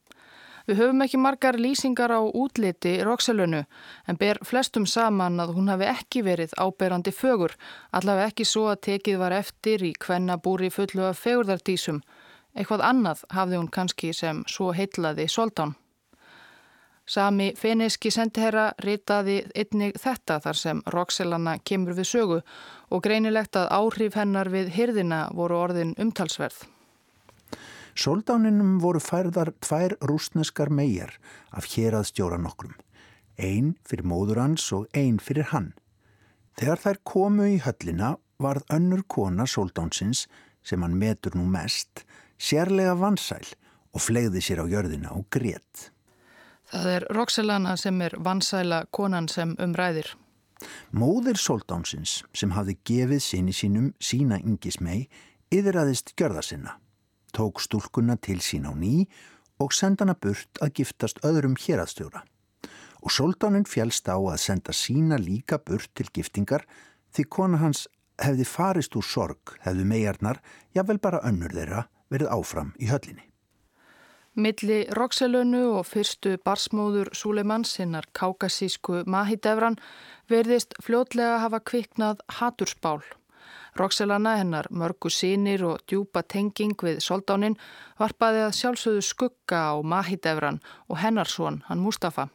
Við 0.69 0.77
höfum 0.83 1.01
ekki 1.01 1.17
margar 1.17 1.57
lýsingar 1.57 2.11
á 2.13 2.21
útliti 2.21 2.99
Roxelönu 3.01 3.63
en 4.11 4.19
ber 4.21 4.37
flestum 4.45 4.85
saman 4.85 5.39
að 5.41 5.55
hún 5.55 5.71
hafi 5.71 5.87
ekki 5.89 6.21
verið 6.27 6.53
áberandi 6.61 7.13
fögur, 7.15 7.55
allavega 7.89 8.29
ekki 8.29 8.45
svo 8.45 8.67
að 8.69 8.83
tekið 8.89 9.17
var 9.23 9.33
eftir 9.39 9.81
í 9.87 9.95
hvenna 9.97 10.37
búri 10.37 10.69
fullu 10.69 11.07
af 11.09 11.23
fegurðardísum. 11.23 12.03
Eitthvað 12.53 12.85
annað 12.85 13.23
hafði 13.33 13.57
hún 13.57 13.71
kannski 13.73 14.13
sem 14.13 14.43
svo 14.45 14.69
heitlaði 14.75 15.25
Soldán. 15.25 15.73
Sami 17.09 17.53
feniski 17.57 18.11
sendiherra 18.13 18.67
ritaði 18.85 19.39
einnig 19.57 19.95
þetta 19.97 20.35
þar 20.43 20.57
sem 20.59 20.81
Roxelana 20.93 21.55
kemur 21.65 21.95
við 21.97 22.05
sögu 22.05 22.37
og 22.93 23.01
greinilegt 23.01 23.57
að 23.57 23.71
áhrif 23.73 24.17
hennar 24.19 24.51
við 24.53 24.69
hyrðina 24.75 25.23
voru 25.33 25.57
orðin 25.57 25.95
umtalsverð. 25.97 26.67
Soldáninum 27.97 28.77
voru 28.83 29.01
færðar 29.01 29.55
tvær 29.57 29.97
rúsneskar 30.05 30.69
megar 30.69 31.17
af 31.49 31.65
hér 31.73 31.97
að 31.97 32.11
stjóra 32.11 32.37
nokkrum. 32.37 32.77
Einn 33.41 33.73
fyrir 33.89 34.05
móður 34.05 34.43
hans 34.43 34.69
og 34.75 34.85
einn 34.93 35.17
fyrir 35.17 35.49
hann. 35.49 35.73
Þegar 36.61 36.85
þær 36.85 37.03
komu 37.09 37.49
í 37.49 37.59
höllina 37.65 38.17
varð 38.37 38.69
önnur 38.69 39.01
kona 39.09 39.49
Soldánsins 39.49 40.27
sem 40.61 40.83
hann 40.85 40.99
metur 41.01 41.33
nú 41.33 41.49
mest 41.49 42.05
sérlega 42.37 42.93
vansæl 42.99 43.47
og 43.97 44.03
flegði 44.05 44.45
sér 44.45 44.61
á 44.61 44.65
jörðina 44.69 45.17
og 45.17 45.25
grétt. 45.33 45.89
Það 46.69 46.89
er 46.93 47.05
Roxelana 47.17 47.75
sem 47.81 48.01
er 48.05 48.13
vansæla 48.21 48.83
konan 48.93 49.27
sem 49.27 49.55
umræðir. 49.57 50.11
Móðir 50.93 51.39
Soldánsins 51.39 52.19
sem 52.35 52.51
hafði 52.53 52.75
gefið 52.85 53.21
sinni 53.23 53.55
sínum 53.55 53.91
sína 54.03 54.37
yngismei 54.43 55.07
yfiraðist 55.49 56.13
gjörða 56.19 56.43
sinna, 56.45 56.75
tók 57.33 57.61
stúlkunna 57.63 58.19
til 58.21 58.37
sín 58.43 58.67
á 58.69 58.73
ný 58.75 59.07
og 59.59 59.73
senda 59.73 60.05
hana 60.05 60.13
burt 60.13 60.61
að 60.61 60.75
giftast 60.81 61.23
öðrum 61.25 61.55
héraðstjóra. 61.57 62.21
Og 63.01 63.15
Soldánin 63.15 63.65
fjælst 63.65 64.11
á 64.11 64.19
að 64.19 64.41
senda 64.43 64.75
sína 64.75 65.17
líka 65.17 65.57
burt 65.57 65.89
til 65.95 66.09
giftingar 66.13 66.67
því 67.15 67.25
kona 67.33 67.63
hans 67.63 67.87
hefði 68.21 68.45
farist 68.45 68.95
úr 68.99 69.07
sorg, 69.07 69.55
hefði 69.63 69.87
megarnar, 69.87 70.43
jável 70.75 70.99
bara 70.99 71.23
önnur 71.25 71.55
þeirra, 71.55 71.87
verið 72.11 72.33
áfram 72.35 72.75
í 72.77 72.91
höllinni. 72.91 73.28
Milli 74.39 74.85
Roxelönu 74.95 75.65
og 75.75 75.83
fyrstu 75.89 76.37
barsmóður 76.47 77.09
Súleimans 77.11 77.73
hinnar 77.81 78.05
kákasísku 78.15 79.01
Mahidevran 79.03 79.75
verðist 80.31 80.77
fljótlega 80.79 81.41
hafa 81.43 81.59
kviknað 81.59 82.23
hatursbál. 82.37 83.01
Roxelana 83.75 84.37
hennar 84.39 84.71
mörgu 84.71 85.11
sínir 85.11 85.65
og 85.67 85.83
djúpa 85.91 86.23
tenging 86.23 86.79
við 86.79 87.03
soldánin 87.03 87.59
varpaði 87.99 88.45
að 88.45 88.57
sjálfsögðu 88.61 89.05
skugga 89.09 89.63
á 89.71 89.83
Mahidevran 89.83 90.63
og 90.87 91.03
hennarsón 91.03 91.63
hann 91.67 91.83
Mustafa. 91.83 92.29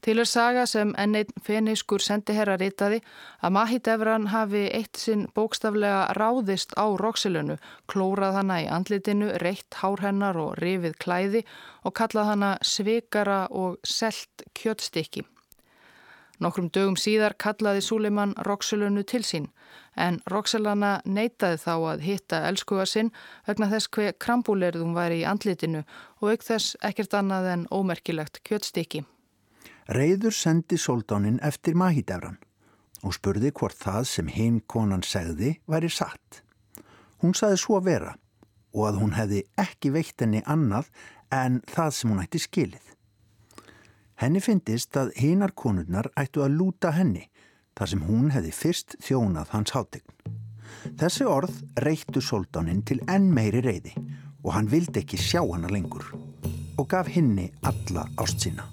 Til 0.00 0.22
er 0.22 0.28
saga 0.28 0.62
sem 0.64 0.94
enn 0.96 1.16
einn 1.18 1.42
feniskur 1.44 2.00
sendiherra 2.00 2.54
ritaði 2.60 3.02
að 3.44 3.52
Mahit 3.56 3.88
Evran 3.92 4.30
hafi 4.32 4.62
eitt 4.72 4.96
sinn 4.96 5.26
bókstaflega 5.36 6.14
ráðist 6.16 6.72
á 6.80 6.88
Roxilunu, 6.96 7.58
klórað 7.84 8.38
hana 8.40 8.62
í 8.64 8.70
andlitinu, 8.72 9.28
reitt 9.44 9.76
hár 9.82 10.00
hennar 10.00 10.40
og 10.40 10.54
rifið 10.62 10.96
klæði 11.04 11.44
og 11.84 11.96
kallað 12.00 12.32
hana 12.32 12.54
svikara 12.64 13.42
og 13.50 13.76
selt 13.84 14.46
kjöttstykki. 14.56 15.26
Nokkrum 16.40 16.70
dögum 16.72 16.96
síðar 16.96 17.36
kallaði 17.36 17.84
Súleiman 17.84 18.32
Roxilunu 18.48 19.04
til 19.04 19.20
sín 19.28 19.50
en 20.00 20.22
Roxilana 20.32 20.96
neytaði 21.04 21.60
þá 21.60 21.72
að 21.92 22.04
hitta 22.06 22.42
elskuga 22.48 22.86
sinn 22.88 23.12
vegna 23.48 23.68
þess 23.68 23.92
hver 23.92 24.16
krambúlerðum 24.24 24.96
væri 24.96 25.20
í 25.20 25.28
andlitinu 25.28 25.84
og 26.20 26.32
auk 26.32 26.46
þess 26.46 26.78
ekkert 26.80 27.20
annað 27.20 27.52
en 27.54 27.66
ómerkilegt 27.68 28.40
kjöttstykki. 28.48 29.04
Reyður 29.90 30.30
sendi 30.30 30.76
soldánin 30.78 31.40
eftir 31.42 31.74
Mahidevran 31.74 32.36
og 33.02 33.14
spurði 33.16 33.50
hvort 33.50 33.74
það 33.74 34.04
sem 34.06 34.28
hinn 34.30 34.60
konan 34.70 35.02
segði 35.02 35.56
væri 35.66 35.90
satt. 35.90 36.44
Hún 37.18 37.34
saði 37.34 37.58
svo 37.58 37.80
vera 37.82 38.12
og 38.70 38.84
að 38.86 39.00
hún 39.00 39.16
hefði 39.16 39.40
ekki 39.58 39.90
veitt 39.96 40.22
henni 40.22 40.44
annað 40.46 40.92
en 41.34 41.58
það 41.66 41.90
sem 41.96 42.12
hún 42.12 42.22
ætti 42.22 42.42
skilið. 42.44 42.86
Henni 44.22 44.44
fyndist 44.44 44.94
að 45.00 45.10
hinnar 45.18 45.56
konurnar 45.58 46.10
ættu 46.14 46.44
að 46.44 46.54
lúta 46.60 46.94
henni 46.94 47.26
þar 47.74 47.90
sem 47.90 48.06
hún 48.06 48.30
hefði 48.30 48.54
fyrst 48.54 48.98
þjónað 49.02 49.54
hans 49.56 49.74
hátegn. 49.74 50.18
Þessi 51.00 51.26
orð 51.26 51.62
reyktu 51.82 52.22
soldánin 52.22 52.84
til 52.86 53.02
enn 53.10 53.32
meiri 53.34 53.64
reyði 53.66 53.96
og 54.44 54.52
hann 54.54 54.70
vildi 54.70 55.02
ekki 55.02 55.18
sjá 55.18 55.42
hana 55.42 55.72
lengur 55.72 56.12
og 56.78 56.86
gaf 56.94 57.10
henni 57.10 57.50
alla 57.66 58.06
ást 58.22 58.46
sína. 58.46 58.70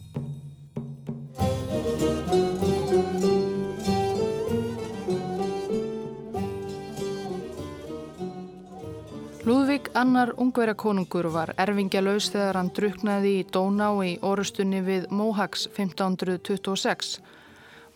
Lúðvík 9.47 9.85
annar 9.95 10.33
ungverjakonungur 10.43 11.29
var 11.31 11.53
erfingjalaus 11.55 12.25
þegar 12.33 12.57
hann 12.59 12.71
druknaði 12.75 13.29
í 13.37 13.45
Dóná 13.47 13.93
í 14.03 14.17
orustunni 14.19 14.81
við 14.83 15.05
Móhags 15.07 15.69
1526. 15.69 17.13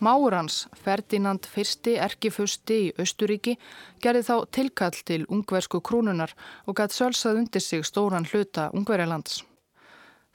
Máur 0.00 0.38
hans, 0.38 0.62
Ferdinand 0.72 1.50
I 1.52 1.98
erkifusti 2.08 2.80
í 2.86 2.90
Östuríki, 2.96 3.58
gerði 4.00 4.24
þá 4.30 4.36
tilkall 4.48 4.96
til 5.04 5.26
ungversku 5.28 5.84
krúnunar 5.84 6.32
og 6.64 6.80
gætt 6.80 6.96
sölsað 6.96 7.44
undir 7.44 7.60
sig 7.60 7.84
stóran 7.84 8.24
hluta 8.24 8.70
ungverjalands. 8.72 9.42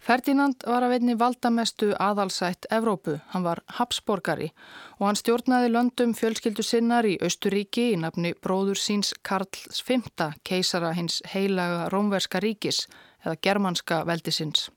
Ferdinand 0.08 0.62
var 0.63 0.86
að 0.86 0.93
veitni 0.93 1.13
valdamestu 1.20 1.89
aðalsætt 2.00 2.70
Evrópu, 2.72 3.17
hann 3.34 3.43
var 3.43 3.60
Habsborgari 3.76 4.54
og 5.02 5.10
hann 5.10 5.20
stjórnaði 5.20 5.74
löndum 5.74 6.13
fjölskyldu 6.15 6.63
sinnar 6.63 7.04
í 7.04 7.17
Östuríki 7.28 7.89
í 7.91 7.98
nafni 8.00 8.32
bróður 8.39 8.80
síns 8.80 9.12
Karls 9.28 9.84
V, 9.84 10.00
keisara 10.48 10.93
hins 10.96 11.20
heilaga 11.34 11.89
Rómverska 11.91 12.39
ríkis 12.39 12.86
eða 13.26 13.36
germanska 13.43 14.00
veldisins. 14.08 14.70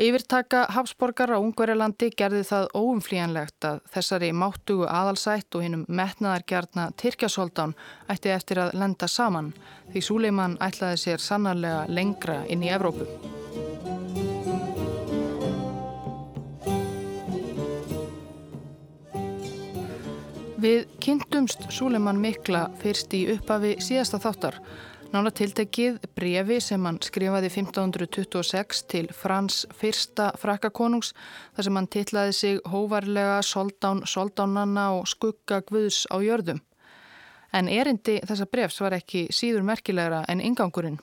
Yfirtaka 0.00 0.64
Habsborgar 0.72 1.36
á 1.36 1.38
Ungverjalandi 1.38 2.08
gerði 2.16 2.46
það 2.48 2.72
óumflíjanlegt 2.80 3.68
að 3.68 3.84
þessari 3.92 4.32
máttugu 4.32 4.88
aðalsætt 4.88 5.54
og 5.54 5.68
hinnum 5.68 5.84
metnaðargjarna 5.86 6.88
Tyrkjasóldán 6.96 7.76
ætti 8.08 8.32
eftir 8.32 8.64
að 8.64 8.74
lenda 8.80 9.06
saman 9.06 9.52
því 9.92 10.06
Súleiman 10.08 10.56
ætlaði 10.64 11.04
sér 11.04 11.22
sannarlega 11.22 11.84
lengra 11.92 12.40
inn 12.48 12.64
í 12.64 12.72
Evrópu. 12.72 13.06
Við 20.64 20.86
kynntumst 21.04 21.66
Súleiman 21.74 22.16
mikla 22.16 22.70
fyrst 22.80 23.12
í 23.12 23.26
upphafi 23.34 23.74
síðasta 23.84 24.22
þáttar 24.22 24.60
Nána 25.14 25.30
tiltekið 25.30 26.00
brefi 26.18 26.56
sem 26.64 26.82
hann 26.88 26.96
skrifaði 27.04 27.46
1526 27.52 28.80
til 28.90 29.04
Frans 29.14 29.60
fyrsta 29.78 30.32
frakkakonungs 30.42 31.12
þar 31.54 31.66
sem 31.68 31.78
hann 31.78 31.86
tillaði 31.94 32.32
sig 32.34 32.58
hóvarlega 32.66 33.36
soldán, 33.46 34.02
soldánanna 34.10 34.88
og 34.96 35.06
skugga 35.06 35.60
gvuðs 35.68 36.08
á 36.10 36.18
jörðum. 36.18 36.58
En 37.54 37.70
erindi 37.70 38.16
þessa 38.26 38.48
brefs 38.50 38.80
var 38.82 38.98
ekki 38.98 39.28
síður 39.30 39.62
merkilegra 39.68 40.24
en 40.26 40.42
ingangurinn. 40.42 40.98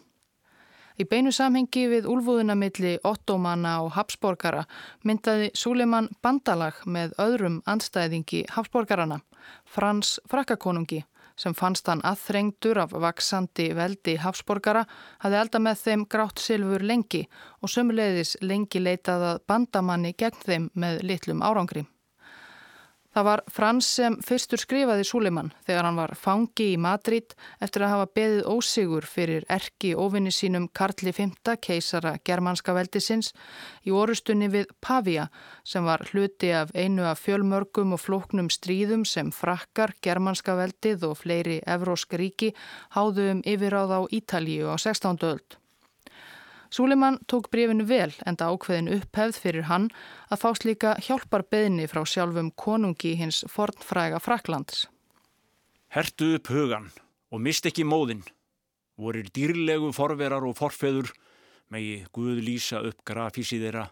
Í 1.02 1.06
beinu 1.10 1.32
samhengi 1.34 1.88
við 1.90 2.06
úlfúðunamilli 2.12 2.92
Ottomanna 3.08 3.80
og 3.82 3.96
Habsborgara 3.96 4.68
myndaði 5.08 5.48
Súleiman 5.58 6.12
bandalag 6.22 6.78
með 6.86 7.16
öðrum 7.24 7.56
andstæðingi 7.66 8.44
Habsborgarana, 8.54 9.18
Frans 9.66 10.20
frakkakonungi 10.30 11.00
sem 11.42 11.56
fannst 11.58 11.90
hann 11.90 12.04
aðþrengdur 12.06 12.84
af 12.84 12.94
vaksandi 12.94 13.72
veldi 13.74 14.20
Hafsborgara, 14.22 14.84
hafði 15.24 15.40
elda 15.40 15.64
með 15.64 15.82
þeim 15.88 16.04
grátt 16.12 16.44
silfur 16.44 16.86
lengi 16.86 17.24
og 17.62 17.74
sömuleiðis 17.74 18.36
lengi 18.46 18.84
leitað 18.84 19.26
að 19.32 19.42
bandamanni 19.50 20.14
gegn 20.14 20.46
þeim 20.46 20.70
með 20.76 21.02
litlum 21.08 21.42
árangri. 21.42 21.88
Það 23.12 23.26
var 23.28 23.42
Frans 23.52 23.88
sem 23.98 24.14
fyrstur 24.24 24.62
skrifaði 24.62 25.04
Súleiman 25.04 25.50
þegar 25.68 25.88
hann 25.88 25.98
var 26.00 26.14
fangi 26.16 26.70
í 26.72 26.78
Madrid 26.80 27.34
eftir 27.60 27.84
að 27.84 27.92
hafa 27.92 28.08
beðið 28.16 28.46
ósigur 28.48 29.08
fyrir 29.08 29.44
erki 29.52 29.92
ofinni 30.00 30.32
sínum 30.32 30.70
Karli 30.72 31.12
V, 31.12 31.28
keisara 31.60 32.16
germanska 32.24 32.72
veldisins, 32.78 33.34
í 33.84 33.92
orustunni 33.92 34.48
við 34.54 34.72
Pavia 34.80 35.28
sem 35.68 35.84
var 35.84 36.08
hluti 36.14 36.54
af 36.56 36.72
einu 36.72 37.04
af 37.04 37.20
fjölmörgum 37.26 37.92
og 37.98 38.00
flóknum 38.00 38.48
stríðum 38.48 39.04
sem 39.04 39.34
frakkar, 39.36 39.92
germanska 40.02 40.56
veldið 40.56 41.10
og 41.12 41.18
fleiri 41.20 41.60
evrósk 41.68 42.16
ríki 42.16 42.54
háðu 42.96 43.28
um 43.36 43.44
yfiráð 43.44 43.92
á 43.92 44.00
Ítalíu 44.08 44.72
á 44.72 44.80
16. 44.80 45.20
öld. 45.28 45.61
Súlimann 46.72 47.20
tók 47.28 47.50
brefinu 47.52 47.84
vel 47.84 48.14
enda 48.24 48.48
ákveðin 48.48 48.88
upphefð 48.96 49.40
fyrir 49.44 49.68
hann 49.68 49.90
að 50.32 50.42
fást 50.46 50.64
líka 50.64 50.96
hjálpar 51.04 51.44
beðni 51.52 51.88
frá 51.92 52.06
sjálfum 52.08 52.54
konungi 52.56 53.18
hins 53.20 53.44
fornfræga 53.52 54.22
Fraklands. 54.24 54.86
Hertu 55.92 56.38
upp 56.38 56.48
hugan 56.48 56.88
og 57.32 57.44
mist 57.44 57.68
ekki 57.68 57.84
móðin. 57.84 58.24
Vorir 58.96 59.28
dýrlegu 59.36 59.92
forverar 59.92 60.48
og 60.48 60.56
forfeður 60.56 61.12
megi 61.72 62.06
Guð 62.16 62.40
lýsa 62.40 62.80
upp 62.88 63.04
grafísi 63.04 63.60
þeirra 63.60 63.90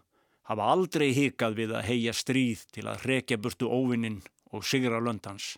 hafa 0.50 0.72
aldrei 0.74 1.12
hikað 1.13 1.58
við 1.60 1.74
að 1.78 1.88
heia 1.92 2.13
stríð 2.15 2.63
til 2.74 2.88
að 2.88 3.04
rekja 3.12 3.38
burtu 3.38 3.68
óvinnin 3.68 4.22
og 4.56 4.63
sigra 4.65 5.02
löndans. 5.04 5.58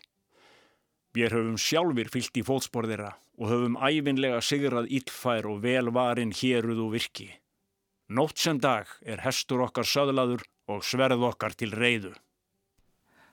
Við 1.12 1.34
höfum 1.36 1.58
sjálfur 1.60 2.08
fyllt 2.08 2.38
í 2.40 2.44
fótsporðira 2.46 3.12
og 3.36 3.50
höfum 3.50 3.76
æfinlega 3.76 4.40
sigrað 4.44 4.88
íllfær 4.88 5.48
og 5.50 5.62
velvarin 5.64 6.32
héruð 6.32 6.86
og 6.86 6.92
virki. 6.96 7.28
Nótt 8.08 8.40
sem 8.40 8.58
dag 8.60 8.88
er 9.04 9.20
hestur 9.24 9.64
okkar 9.66 9.88
söðlaður 9.88 10.44
og 10.72 10.84
sverð 10.84 11.24
okkar 11.28 11.56
til 11.56 11.72
reyðu. 11.76 12.12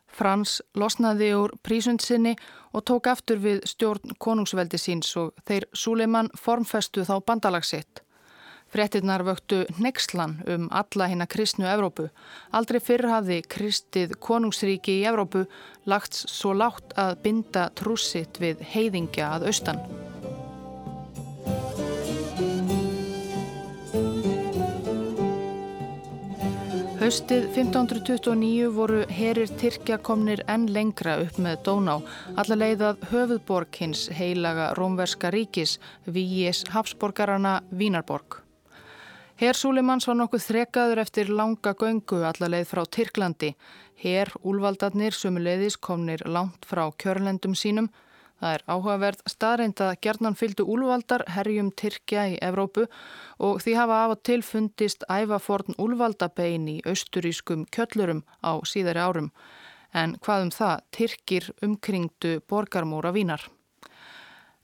Frans 0.09 0.57
losnaði 0.73 1.29
úr 1.37 1.53
prísundsinni 1.63 2.33
og 2.73 2.83
tók 2.89 3.07
aftur 3.11 3.39
við 3.43 3.61
stjórn 3.69 4.15
konungsveldi 4.17 4.79
síns 4.81 5.11
og 5.21 5.35
þeir 5.45 5.67
Súleiman 5.71 6.31
formfestu 6.35 7.05
þá 7.05 7.19
bandalagsitt. 7.25 8.01
Frettinnar 8.69 9.23
vöktu 9.25 9.63
nexlan 9.81 10.37
um 10.47 10.67
alla 10.69 11.07
hinn 11.09 11.25
að 11.25 11.31
kristnu 11.35 11.65
Evrópu. 11.69 12.09
Aldrei 12.53 12.79
fyrr 12.83 13.09
hafði 13.09 13.41
kristið 13.49 14.13
konungsríki 14.21 14.99
í 14.99 15.07
Evrópu 15.09 15.47
lagt 15.89 16.13
svo 16.19 16.53
látt 16.53 16.93
að 16.99 17.17
binda 17.23 17.69
trúsitt 17.73 18.37
við 18.41 18.61
heiðingja 18.73 19.33
að 19.37 19.49
austan. 19.49 19.81
Haustið 26.99 27.45
1529 27.55 28.65
voru 28.75 29.05
herir 29.07 29.47
Tyrkja 29.61 29.95
komnir 30.03 30.41
enn 30.51 30.67
lengra 30.75 31.13
upp 31.23 31.39
með 31.39 31.61
Dóná, 31.65 31.95
alla 32.35 32.57
leiðað 32.59 33.07
höfuðborg 33.13 33.79
hins 33.81 34.03
heilaga 34.13 34.73
rómverska 34.77 35.31
ríkis, 35.33 35.77
Víis 36.05 36.65
Hafsborgarana 36.75 37.61
Vínarborg. 37.71 38.43
Herr 39.39 39.55
Súlimans 39.55 40.03
var 40.03 40.17
nokkuð 40.19 40.41
þrekaður 40.43 40.99
eftir 40.99 41.29
langa 41.31 41.71
göngu 41.79 42.17
allarleið 42.27 42.65
frá 42.67 42.81
Tyrklandi. 42.91 43.53
Herr 43.95 44.33
úlvaldarnir 44.43 45.15
sumuleiðis 45.15 45.77
komnir 45.79 46.25
langt 46.27 46.67
frá 46.67 46.81
kjörlendum 46.99 47.53
sínum. 47.55 47.87
Það 48.43 48.55
er 48.57 48.65
áhugaverð 48.67 49.21
staðreind 49.31 49.83
að 49.85 49.93
gerðnan 50.03 50.35
fylgdu 50.35 50.65
úlvaldar 50.67 51.23
herjum 51.37 51.69
Tyrkja 51.71 52.25
í 52.33 52.35
Evrópu 52.43 52.83
og 53.39 53.63
því 53.63 53.77
hafa 53.79 54.01
af 54.01 54.17
og 54.17 54.21
til 54.27 54.43
fundist 54.43 55.07
ævaforn 55.07 55.79
úlvaldabein 55.79 56.67
í 56.73 56.75
austurískum 56.83 57.63
kjöllurum 57.71 58.25
á 58.43 58.59
síðari 58.67 58.99
árum. 58.99 59.31
En 59.95 60.17
hvað 60.19 60.49
um 60.49 60.53
það, 60.57 60.83
Tyrkir 60.91 61.51
umkringdu 61.63 62.41
borgarmóra 62.43 63.15
vínar. 63.15 63.47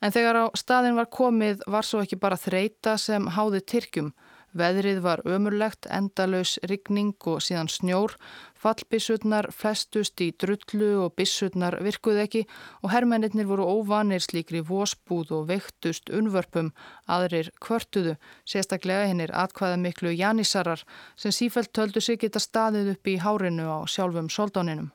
En 0.04 0.12
þegar 0.12 0.36
á 0.36 0.46
staðin 0.52 1.00
var 1.00 1.08
komið 1.08 1.64
var 1.64 1.88
svo 1.88 2.04
ekki 2.04 2.20
bara 2.20 2.36
þreita 2.36 3.00
sem 3.00 3.32
háði 3.40 3.64
Tyrkjum. 3.64 4.12
Veðrið 4.56 5.02
var 5.04 5.20
ömurlegt, 5.28 5.84
endalös 5.92 6.54
rigning 6.64 7.16
og 7.28 7.42
síðan 7.44 7.68
snjór, 7.68 8.14
fallbissutnar 8.56 9.50
flestust 9.52 10.22
í 10.24 10.30
drullu 10.40 10.94
og 11.04 11.16
bissutnar 11.20 11.76
virkuð 11.84 12.22
ekki 12.24 12.44
og 12.80 12.94
herrmennir 12.94 13.50
voru 13.50 13.68
óvanir 13.68 14.24
slíkri 14.24 14.64
vósbúð 14.64 15.34
og 15.36 15.50
veiktust 15.52 16.08
unvörpum, 16.08 16.72
aðrir 17.06 17.52
kvörtuðu, 17.60 18.16
sérstaklega 18.48 19.10
hinnir 19.12 19.36
atkvæða 19.36 19.82
miklu 19.84 20.16
janísarar 20.16 20.86
sem 21.20 21.36
sífælt 21.36 21.74
töldu 21.76 22.00
sig 22.00 22.22
geta 22.24 22.40
staðið 22.40 22.94
upp 22.96 23.12
í 23.12 23.18
hárinu 23.20 23.68
á 23.68 23.80
sjálfum 23.92 24.32
soldóninum. 24.32 24.94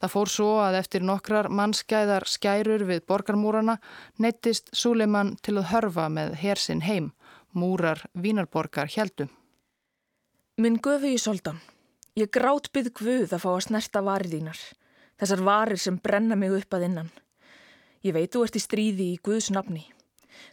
Það 0.00 0.12
fór 0.12 0.32
svo 0.32 0.48
að 0.60 0.80
eftir 0.80 1.04
nokkrar 1.04 1.48
mannskæðar 1.52 2.24
skærur 2.28 2.88
við 2.88 3.04
borgarmúrana 3.08 3.78
neittist 4.20 4.72
Súleiman 4.72 5.36
til 5.44 5.58
að 5.60 5.70
hörfa 5.74 6.08
með 6.12 6.36
hersinn 6.40 6.84
heim 6.84 7.12
múrar 7.56 8.04
Vínarborgar 8.14 8.90
heldu. 8.92 9.26
Minn 10.60 10.78
gufi 10.80 11.14
í 11.16 11.20
soldan. 11.20 11.58
Ég 12.16 12.30
grátt 12.32 12.70
byggð 12.72 12.92
guð 12.96 13.32
að 13.36 13.42
fá 13.42 13.50
að 13.52 13.64
snerta 13.66 14.00
varir 14.04 14.30
þínar. 14.32 14.60
Þessar 15.20 15.42
varir 15.44 15.80
sem 15.80 15.98
brenna 16.00 16.36
mig 16.36 16.54
upp 16.56 16.76
að 16.76 16.86
innan. 16.90 17.10
Ég 18.04 18.14
veit 18.16 18.32
þú 18.32 18.44
ert 18.46 18.56
í 18.56 18.62
stríði 18.62 19.08
í 19.14 19.20
Guðs 19.24 19.50
nafni. 19.52 19.82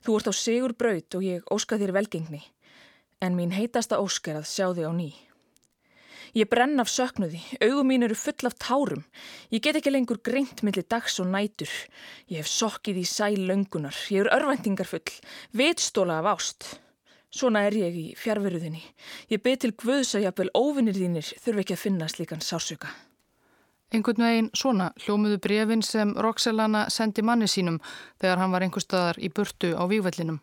Þú 0.04 0.18
ert 0.18 0.32
á 0.32 0.34
sigur 0.36 0.74
braut 0.80 1.16
og 1.20 1.24
ég 1.24 1.48
óska 1.52 1.80
þér 1.80 1.94
velgengni. 2.00 2.42
En 3.24 3.36
mín 3.38 3.56
heitasta 3.56 4.00
ósk 4.04 4.28
er 4.32 4.42
að 4.42 4.50
sjá 4.50 4.72
þig 4.76 4.88
á 4.88 4.94
ný. 4.96 5.10
Ég 6.34 6.50
brenn 6.50 6.82
af 6.82 6.90
söknuði, 6.90 7.44
augum 7.62 7.92
mín 7.92 8.04
eru 8.08 8.16
full 8.18 8.48
af 8.50 8.56
tárum. 8.58 9.04
Ég 9.54 9.62
get 9.62 9.78
ekki 9.78 9.92
lengur 9.94 10.18
greint 10.18 10.64
millir 10.66 10.88
dags 10.90 11.20
og 11.22 11.30
nætur. 11.30 11.70
Ég 12.26 12.42
hef 12.42 12.50
sokkið 12.50 13.04
í 13.04 13.06
sæl 13.06 13.44
löngunar. 13.46 13.94
Ég 14.10 14.26
er 14.26 14.34
örvæntingar 14.34 14.90
full, 14.90 15.20
vitstóla 15.54 16.24
af 16.24 16.32
ást. 16.34 16.83
Svona 17.34 17.64
er 17.66 17.74
ég 17.74 17.96
í 17.98 18.04
fjárveruðinni. 18.14 18.84
Ég 19.34 19.42
byrð 19.42 19.62
til 19.64 19.74
Guðs 19.82 20.14
að 20.14 20.28
jafnvel 20.28 20.52
óvinnir 20.54 20.98
þínir 20.98 21.32
þurfi 21.42 21.64
ekki 21.64 21.74
að 21.74 21.82
finna 21.82 22.10
slíkan 22.12 22.44
sásuga. 22.46 22.92
Einhvern 23.94 24.26
veginn 24.26 24.50
svona 24.58 24.92
hljómuðu 25.02 25.40
brefin 25.42 25.82
sem 25.86 26.14
Roxelana 26.14 26.88
sendi 26.94 27.26
manni 27.26 27.50
sínum 27.50 27.80
þegar 28.22 28.42
hann 28.42 28.54
var 28.54 28.66
einhver 28.66 28.86
staðar 28.86 29.18
í 29.18 29.32
burtu 29.34 29.74
á 29.74 29.84
vývellinum. 29.90 30.40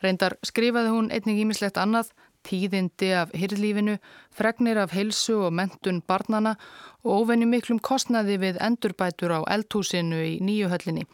Reyndar 0.00 0.38
skrifaði 0.44 0.92
hún 0.92 1.12
einnig 1.12 1.42
ímislegt 1.44 1.76
annað, 1.80 2.10
tíðindi 2.44 3.12
af 3.16 3.36
hyrlífinu, 3.36 3.98
fregnir 4.32 4.80
af 4.80 4.96
heilsu 4.96 5.36
og 5.46 5.52
mentun 5.56 6.00
barnana 6.04 6.56
og 7.04 7.24
óvenni 7.24 7.48
miklum 7.48 7.80
kostnaði 7.80 8.40
við 8.40 8.60
endurbætur 8.60 9.36
á 9.36 9.40
eldhúsinu 9.52 10.24
í 10.24 10.34
nýjuhöllinni 10.44 11.04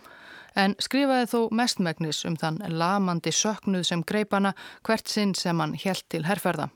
en 0.57 0.75
skrifaði 0.79 1.29
þó 1.31 1.41
mestmægnis 1.55 2.25
um 2.29 2.37
þann 2.41 2.61
lamandi 2.69 3.33
söknuð 3.35 3.87
sem 3.89 4.03
greipana 4.03 4.55
hvert 4.87 5.09
sinn 5.09 5.35
sem 5.35 5.61
hann 5.61 5.75
helt 5.75 6.07
til 6.09 6.25
herrferða. 6.27 6.71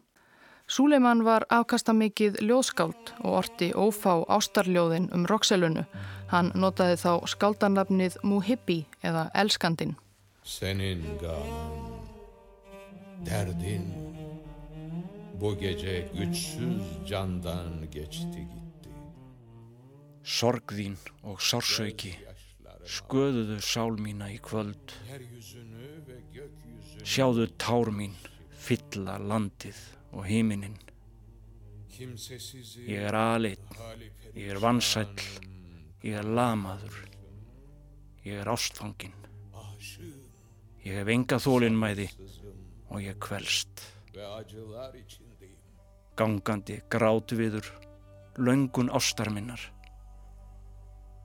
Súleiman 0.65 1.25
var 1.27 1.45
afkastamikið 1.53 2.39
ljóðskáld 2.41 3.11
og 3.21 3.35
orti 3.43 3.69
ófá 3.77 4.23
ástarljóðin 4.33 5.11
um 5.13 5.27
Roxelunu. 5.29 5.85
Hann 6.33 6.55
notaði 6.57 6.97
þá 7.03 7.29
skáldanlafnið 7.29 8.17
Muhibbi 8.25 8.87
eða 9.05 9.29
Elskandin. 9.37 9.93
Senin 10.45 11.05
gamın, 11.21 12.01
derdin 13.29 13.93
bu 15.41 15.53
gece 15.59 16.09
güçsüz 16.17 17.09
candan 17.11 17.85
geçti 17.91 18.49
gitti. 18.49 18.93
Sorg 20.25 20.73
þín 20.73 20.97
og 21.23 21.41
sársauki 21.41 22.15
sköðuðu 22.85 23.59
sál 23.65 23.97
mína 24.01 24.29
í 24.33 24.39
kvöld. 24.45 24.95
Sjáðu 27.05 27.49
tár 27.61 27.91
mín 27.95 28.15
fylla 28.65 29.17
landið 29.21 29.81
og 30.15 30.27
heiminin. 30.29 30.77
Ég 31.95 33.01
er 33.07 33.15
aðleitt, 33.15 33.75
ég 34.35 34.55
er 34.55 34.61
vansæll, 34.63 35.21
ég 36.03 36.17
er 36.19 36.27
lamaður, 36.27 36.97
ég 38.25 38.41
er 38.43 38.51
ástfangin. 38.51 39.15
Ég 40.85 40.99
hef 41.01 41.13
enga 41.15 41.39
þólinnmæði 41.41 42.09
og 42.91 42.99
ég 43.01 43.17
kvelst. 43.23 43.85
Gangandi 46.19 46.81
grátviður, 46.93 47.71
laungun 48.39 48.93
ástarminnar. 48.95 49.74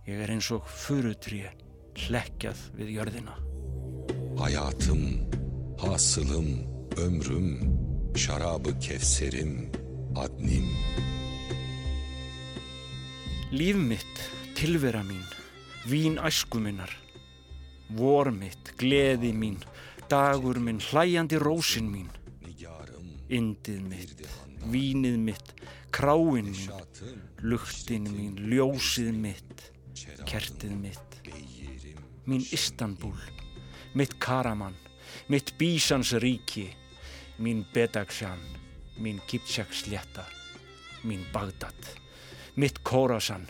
Ég 0.10 0.24
er 0.26 0.32
eins 0.34 0.48
og 0.50 0.66
furutrið 0.66 1.52
hlekkjað 2.08 2.62
við 2.80 2.88
jörðina. 2.96 3.36
Hayatım, 4.40 5.04
hasılım, 5.78 6.48
ömrüm, 6.98 7.50
şarabı 8.18 8.74
kevserim, 8.80 9.70
adnim. 10.18 10.66
Líf 13.54 13.78
mitt, 13.78 14.26
tilvera 14.58 15.04
mín, 15.06 15.22
vín 15.86 16.18
æskuminnar, 16.26 16.90
vor 17.94 18.34
mitt, 18.34 18.74
gleði 18.82 19.30
mín, 19.30 19.62
dagur 20.10 20.58
minn, 20.58 20.82
hlæjandi 20.90 21.38
rósin 21.38 21.86
mín, 21.94 22.10
indið 23.30 23.82
mitt, 23.94 24.30
vínið 24.74 25.22
mitt, 25.30 25.58
kráin 25.94 26.50
mín, 26.50 26.80
luktin 27.46 28.10
mín, 28.10 28.48
ljósið 28.50 29.14
mitt, 29.14 29.70
kertið 30.26 30.76
mitt, 30.76 31.18
mín 32.26 32.44
Istanbul, 32.52 33.16
mitt 33.94 34.18
Karaman, 34.20 34.76
mitt 35.28 35.54
Bísans 35.60 36.12
ríki, 36.22 36.70
mín 37.40 37.66
Bedagsjan, 37.74 38.40
mín 39.00 39.22
Kipchak 39.28 39.74
slétta, 39.74 40.26
mín 41.04 41.26
Bagdad, 41.34 41.76
mitt 42.56 42.84
Khorasan, 42.84 43.48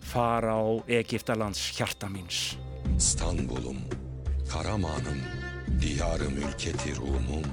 fara 0.00 0.54
á 0.54 0.82
Egiptalands 0.88 1.70
hjarta 1.76 2.08
míns. 2.08 2.56
İstanbul'um, 2.96 3.78
Karaman'ım, 4.50 5.20
diyarım 5.80 6.36
ülketi 6.36 6.96
Rum'um, 6.96 7.44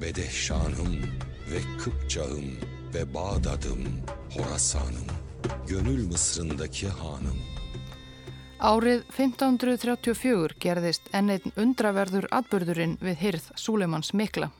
Bedehşan'ım 0.00 1.02
ve 1.50 1.60
Kıpçağım 1.78 2.58
ve 2.94 3.14
Bağdat'ım, 3.14 3.84
Horasan'ım, 4.30 5.06
gönül 5.68 6.06
Mısır'ındaki 6.06 6.88
hanım. 6.88 7.38
Árið 8.62 9.02
1534 9.10 10.54
gerðist 10.62 11.08
enn 11.12 11.32
einn 11.34 11.54
undraverður 11.58 12.28
atbyrðurinn 12.30 12.94
við 13.02 13.16
hyrð 13.18 13.48
Súleimans 13.58 14.12
mikla. 14.14 14.50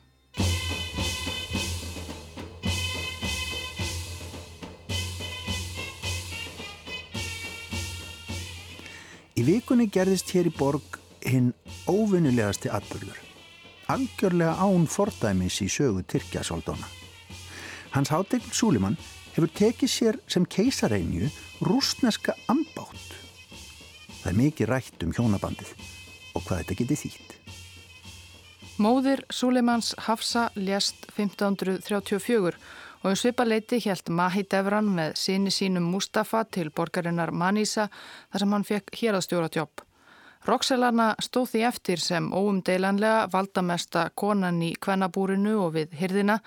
Í 9.35 9.43
vikunni 9.43 9.87
gerðist 9.91 10.31
hér 10.35 10.51
í 10.51 10.55
borg 10.55 10.99
hinn 11.27 11.53
óvinnulegasti 11.91 12.71
atbyrður. 12.71 13.19
Algjörlega 13.91 14.55
án 14.59 14.87
fordæmis 14.91 15.61
í 15.63 15.69
sögu 15.69 16.03
Tyrkjasóldóna. 16.09 16.87
Hans 17.95 18.11
hátegn 18.11 18.51
Súlimann 18.51 18.99
hefur 19.35 19.51
tekið 19.51 19.91
sér 19.91 20.21
sem 20.27 20.47
keisareinju 20.47 21.31
rúsneska 21.63 22.35
ambátt. 22.49 23.04
Það 24.25 24.31
er 24.31 24.37
mikið 24.39 24.69
rætt 24.71 25.03
um 25.05 25.11
hjónabandið 25.13 25.71
og 26.33 26.47
hvað 26.47 26.63
þetta 26.63 26.77
geti 26.79 26.97
þýtt. 26.97 27.33
Móðir 28.81 29.21
Súleimans 29.29 29.91
Hafsa 30.07 30.47
lést 30.57 31.05
1534 31.13 32.55
og 33.05 33.11
um 33.11 33.19
svipa 33.21 33.45
leiti 33.45 33.83
helt 33.85 34.09
Mahi 34.09 34.47
Devran 34.49 34.89
með 34.97 35.13
síni 35.21 35.53
sínum 35.53 35.91
Mustafa 35.93 36.41
til 36.49 36.73
borgarinnar 36.73 37.35
Manisa 37.37 37.91
þar 38.33 38.41
sem 38.41 38.57
hann 38.57 38.65
fekk 38.65 38.97
hérastjóra 39.03 39.53
jobb. 39.53 39.85
Roxelana 40.49 41.13
stóð 41.21 41.53
því 41.53 41.63
eftir 41.69 42.01
sem 42.01 42.33
óumdeilanlega 42.33 43.29
valdamesta 43.33 44.09
konan 44.17 44.65
í 44.65 44.73
kvennabúrinu 44.81 45.59
og 45.67 45.77
við 45.77 45.95
hyrðina 46.01 46.41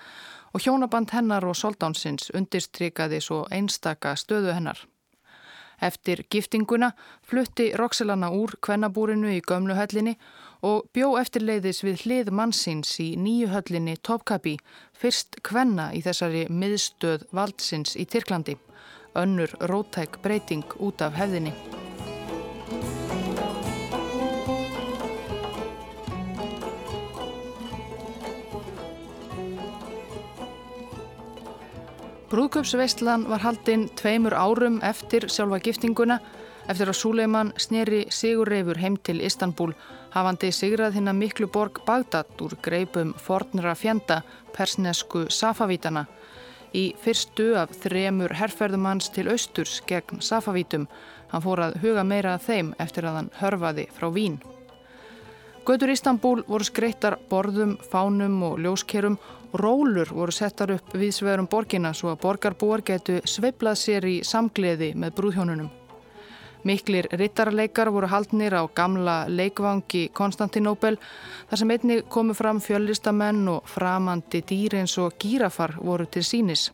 og 0.50 0.66
hjónaband 0.66 1.14
hennar 1.14 1.46
og 1.46 1.54
soldánsins 1.54 2.32
undirstrykaði 2.34 3.22
svo 3.22 3.44
einstaka 3.54 4.18
stöðu 4.18 4.58
hennar. 4.58 4.82
Eftir 5.80 6.24
giftinguna 6.30 6.92
flutti 7.22 7.70
Roxelana 7.78 8.30
úr 8.34 8.56
kvennabúrinu 8.64 9.30
í 9.30 9.40
gömluhöllinni 9.40 10.16
og 10.66 10.88
bjó 10.94 11.12
eftirleiðis 11.20 11.84
við 11.86 12.04
hlið 12.04 12.32
mannsins 12.34 12.96
í 13.02 13.12
nýju 13.16 13.52
höllinni 13.54 13.96
Topkapi, 14.02 14.56
fyrst 14.92 15.38
kvenna 15.46 15.92
í 15.94 16.02
þessari 16.02 16.46
miðstöð 16.50 17.28
valdsins 17.32 17.94
í 17.94 18.08
Tyrklandi. 18.10 18.58
Önnur 19.18 19.54
rótæk 19.70 20.18
breyting 20.22 20.66
út 20.82 21.02
af 21.02 21.14
hefðinni. 21.18 21.54
Brúðköpsveistlan 32.28 33.22
var 33.30 33.40
haldinn 33.40 33.86
tveimur 33.96 34.34
árum 34.36 34.82
eftir 34.84 35.24
sjálfa 35.32 35.62
giftinguna 35.64 36.18
eftir 36.68 36.90
að 36.90 36.98
Súleiman 36.98 37.54
sneri 37.56 38.02
sigurreifur 38.12 38.76
heim 38.82 38.98
til 39.00 39.22
Istanbul 39.24 39.72
hafandi 40.12 40.50
sigrað 40.52 40.98
hinn 40.98 41.08
að 41.08 41.22
miklu 41.22 41.48
borg 41.48 41.80
Bagdad 41.86 42.44
úr 42.44 42.58
greipum 42.60 43.14
fornra 43.16 43.72
fjenda 43.72 44.20
persnesku 44.52 45.24
Safavítana 45.32 46.04
í 46.76 46.90
fyrstu 47.00 47.54
af 47.56 47.72
þremur 47.80 48.36
herrferðumanns 48.36 49.08
til 49.16 49.30
austurs 49.32 49.80
gegn 49.88 50.20
Safavítum. 50.20 50.84
Hann 51.32 51.44
fór 51.48 51.64
að 51.64 51.80
huga 51.80 52.04
meira 52.04 52.36
að 52.36 52.46
þeim 52.50 52.72
eftir 52.78 53.08
að 53.08 53.20
hann 53.22 53.34
hörfaði 53.40 53.88
frá 53.96 54.10
Vín. 54.12 54.40
Götur 55.68 55.90
Istanbul 55.92 56.46
voru 56.48 56.64
skreittar 56.64 57.18
borðum, 57.28 57.74
fánum 57.92 58.38
og 58.46 58.54
ljóskerum 58.64 59.18
Rólur 59.52 60.08
voru 60.16 60.32
settar 60.32 60.70
upp 60.72 60.94
við 60.96 61.10
sverum 61.12 61.44
borgina 61.44 61.90
svo 61.92 62.08
að 62.14 62.22
borgarbúar 62.22 62.80
getu 62.80 63.18
sveiblað 63.28 63.76
sér 63.76 64.06
í 64.08 64.14
samgleði 64.24 64.94
með 64.96 65.12
brúðhjónunum. 65.18 65.66
Miklir 66.64 67.10
rittarleikar 67.12 67.90
voru 67.92 68.08
haldnir 68.08 68.56
á 68.56 68.64
gamla 68.64 69.16
leikvangi 69.28 70.06
Konstantinóbel 70.16 70.96
þar 71.50 71.60
sem 71.60 71.74
einni 71.76 71.98
komu 72.08 72.36
fram 72.38 72.62
fjöllistamenn 72.64 73.42
og 73.52 73.68
framandi 73.68 74.40
dýr 74.48 74.78
eins 74.80 74.96
og 74.96 75.18
gírafar 75.20 75.76
voru 75.82 76.06
til 76.08 76.24
sínis. 76.24 76.70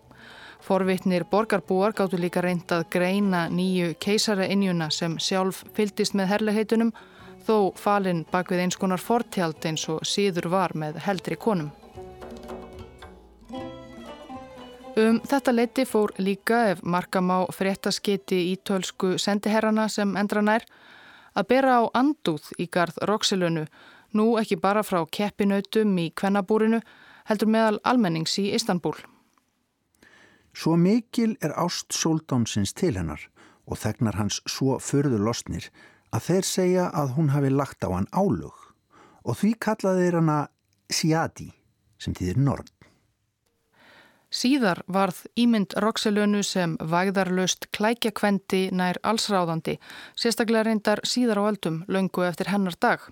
Forvittnir 0.62 1.26
borgarbúar 1.30 1.98
gáttu 1.98 2.22
líka 2.22 2.46
reyndað 2.46 2.86
greina 2.94 3.48
nýju 3.50 3.96
keisara-innjuna 3.98 4.88
sem 4.94 5.18
sjálf 5.18 5.64
fyldist 5.74 6.14
með 6.14 6.30
herleheitunum 6.36 6.94
þó 7.46 7.72
falinn 7.76 8.24
bak 8.32 8.50
við 8.50 8.64
eins 8.64 8.78
konar 8.80 9.02
fortjald 9.02 9.64
eins 9.68 9.86
og 9.92 10.04
síður 10.08 10.50
var 10.52 10.74
með 10.74 11.00
heldri 11.04 11.36
konum. 11.36 11.72
Um 14.94 15.18
þetta 15.26 15.52
leiti 15.52 15.84
fór 15.90 16.12
líka 16.22 16.60
ef 16.70 16.82
markam 16.86 17.32
á 17.34 17.42
fréttaskiti 17.50 18.36
ítölsku 18.52 19.16
sendiherrana 19.18 19.88
sem 19.90 20.12
endra 20.16 20.42
nær 20.42 20.62
að 21.34 21.48
bera 21.50 21.80
á 21.82 21.90
andúð 21.98 22.52
í 22.62 22.68
garð 22.70 23.00
Roxilönu, 23.02 23.64
nú 24.14 24.26
ekki 24.38 24.60
bara 24.62 24.84
frá 24.86 25.00
keppinautum 25.10 25.98
í 25.98 26.12
kvennabúrinu, 26.14 26.78
heldur 27.26 27.50
meðal 27.50 27.80
almennings 27.82 28.38
í 28.38 28.52
Istanbul. 28.54 28.94
Svo 30.54 30.76
mikil 30.78 31.34
er 31.42 31.56
ást 31.58 31.90
Sóldánsins 31.90 32.70
til 32.78 32.94
hennar 32.94 33.26
og 33.66 33.80
þegnar 33.82 34.20
hans 34.20 34.38
svo 34.46 34.78
förður 34.78 35.26
losnir 35.26 35.72
að 36.14 36.28
þeir 36.28 36.48
segja 36.48 36.86
að 36.94 37.16
hún 37.16 37.32
hafi 37.34 37.50
lagt 37.50 37.84
á 37.86 37.90
hann 37.90 38.08
álug 38.14 38.54
og 39.24 39.38
því 39.40 39.54
kallaði 39.66 40.06
þeir 40.06 40.18
hana 40.20 40.38
Siadi 40.92 41.50
sem 41.98 42.14
þýðir 42.14 42.40
norn. 42.44 42.70
Síðar 44.34 44.80
varð 44.90 45.20
ímynd 45.38 45.76
Roxelönu 45.78 46.42
sem 46.42 46.74
vægðarlöst 46.82 47.68
klækjakvendi 47.76 48.66
nær 48.74 48.98
allsráðandi, 49.06 49.76
sérstaklega 50.18 50.66
reyndar 50.66 51.02
síðar 51.06 51.38
á 51.38 51.42
öldum, 51.52 51.84
löngu 51.86 52.26
eftir 52.26 52.50
hennar 52.50 52.74
dag. 52.82 53.04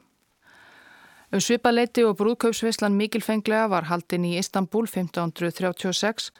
Um 1.32 1.40
svipaleiti 1.40 2.02
og 2.04 2.18
brúðkaupsvislan 2.18 2.98
mikilfenglega 2.98 3.70
var 3.70 3.86
haldin 3.88 4.26
í 4.28 4.34
Istanbul 4.40 4.84
1536 4.90 6.32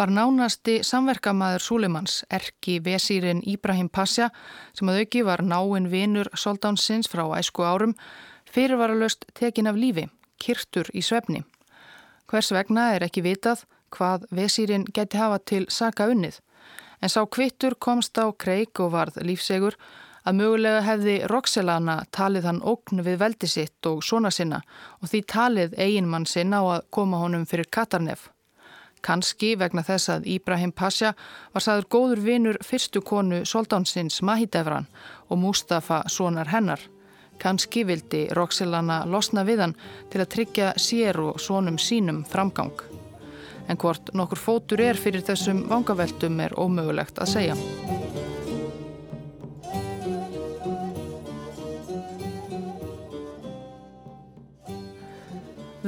var 0.00 0.08
nánasti 0.08 0.78
samverkamæður 0.80 1.60
Súleimans, 1.60 2.22
erki 2.32 2.78
vesýrin 2.80 3.42
Íbrahim 3.44 3.90
Pasja, 3.92 4.30
sem 4.72 4.88
að 4.88 5.02
auki 5.02 5.24
var 5.26 5.42
náinn 5.44 5.90
vinur 5.92 6.30
soldánsins 6.32 7.10
frá 7.10 7.26
æsku 7.36 7.66
árum, 7.68 7.92
fyrirvaralöst 8.48 9.26
tekin 9.36 9.68
af 9.68 9.76
lífi, 9.76 10.06
kirtur 10.40 10.88
í 10.96 11.04
svefni. 11.04 11.42
Hvers 12.32 12.48
vegna 12.56 12.94
er 12.94 13.04
ekki 13.04 13.26
vitað, 13.28 13.66
hvað 13.92 14.24
vesýrin 14.32 14.88
geti 14.88 15.20
hafa 15.20 15.42
til 15.44 15.68
saka 15.68 16.08
unnið. 16.08 16.40
En 17.02 17.12
sá 17.12 17.20
kvittur 17.26 17.76
komst 17.76 18.16
á 18.16 18.32
kreik 18.32 18.80
og 18.80 18.94
varð 18.96 19.20
lífsegur 19.20 19.76
að 20.24 20.40
mögulega 20.40 20.82
hefði 20.88 21.20
Roxelana 21.28 22.02
talið 22.08 22.48
hann 22.48 22.64
ógn 22.64 23.04
við 23.04 23.20
veldi 23.20 23.52
sitt 23.52 23.92
og 23.92 24.00
svona 24.04 24.32
sinna 24.32 24.64
og 25.00 25.12
því 25.12 25.24
talið 25.28 25.76
eiginmann 25.76 26.28
sinna 26.28 26.64
á 26.64 26.80
að 26.80 26.84
koma 26.88 27.20
honum 27.20 27.44
fyrir 27.44 27.68
Katarnef. 27.68 28.30
Kanski 29.02 29.54
vegna 29.56 29.82
þess 29.86 30.12
að 30.12 30.28
Íbrahim 30.34 30.72
Pasha 30.72 31.14
var 31.54 31.64
saður 31.64 31.88
góður 31.94 32.24
vinur 32.24 32.60
fyrstu 32.64 33.00
konu 33.00 33.42
soldánsins 33.48 34.20
Mahidevran 34.22 34.88
og 35.28 35.40
Mustafa 35.40 36.02
sonar 36.08 36.52
hennar. 36.52 36.80
Kanski 37.40 37.86
vildi 37.88 38.26
Roxelana 38.36 39.04
losna 39.08 39.46
við 39.48 39.64
hann 39.64 39.76
til 40.12 40.20
að 40.20 40.32
tryggja 40.36 40.72
sér 40.76 41.22
og 41.24 41.40
sonum 41.40 41.80
sínum 41.80 42.24
framgang 42.28 42.76
en 43.70 43.78
hvort 43.78 44.10
nokkur 44.18 44.40
fótur 44.42 44.82
er 44.82 44.98
fyrir 44.98 45.22
þessum 45.26 45.62
vangaveltum 45.70 46.40
er 46.42 46.56
ómögulegt 46.58 47.22
að 47.22 47.34
segja. 47.36 48.09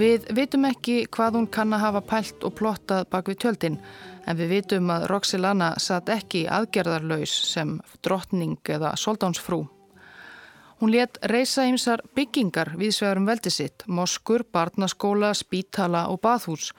Við 0.03 0.25
vitum 0.35 0.65
ekki 0.67 0.95
hvað 1.15 1.37
hún 1.37 1.45
kann 1.55 1.75
að 1.77 1.83
hafa 1.85 2.01
pælt 2.11 2.45
og 2.49 2.57
plottað 2.59 3.05
bak 3.13 3.29
við 3.31 3.37
tjöldin 3.45 3.77
en 4.27 4.39
við 4.41 4.49
vitum 4.57 4.89
að 4.91 5.05
Roxilana 5.13 5.69
satt 5.79 6.11
ekki 6.11 6.41
aðgerðarlaus 6.51 7.35
sem 7.53 7.77
drottning 8.03 8.59
eða 8.75 8.97
soldánsfrú. 8.99 9.61
Hún 10.81 10.91
let 10.91 11.21
reysa 11.31 11.69
ymsar 11.71 12.03
byggingar 12.17 12.73
við 12.81 12.97
svegarum 12.97 13.29
veldi 13.31 13.53
sitt, 13.55 13.87
moskur, 13.87 14.43
barnaskóla, 14.51 15.31
spítala 15.39 16.09
og 16.11 16.19
bathús 16.25 16.73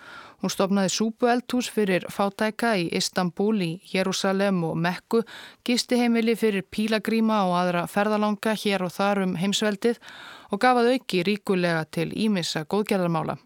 Hún 0.43 0.51
stopnaði 0.51 0.89
súpueldhús 0.91 1.69
fyrir 1.71 2.03
fátæka 2.11 2.73
í 2.75 2.89
Istanbul, 2.97 3.61
í 3.63 3.69
Jérúsalem 3.87 4.57
og 4.67 4.73
Mekku, 4.75 5.21
gisti 5.63 5.95
heimili 6.01 6.33
fyrir 6.35 6.65
pílagríma 6.67 7.37
og 7.47 7.53
aðra 7.61 7.85
ferðalanga 7.87 8.51
hér 8.59 8.83
og 8.83 8.91
þar 8.91 9.21
um 9.23 9.37
heimsveldið 9.39 10.01
og 10.53 10.61
gafað 10.61 10.91
auki 10.93 11.23
ríkulega 11.25 11.87
til 11.89 12.11
ímissa 12.13 12.63
góðgerðarmála. 12.69 13.39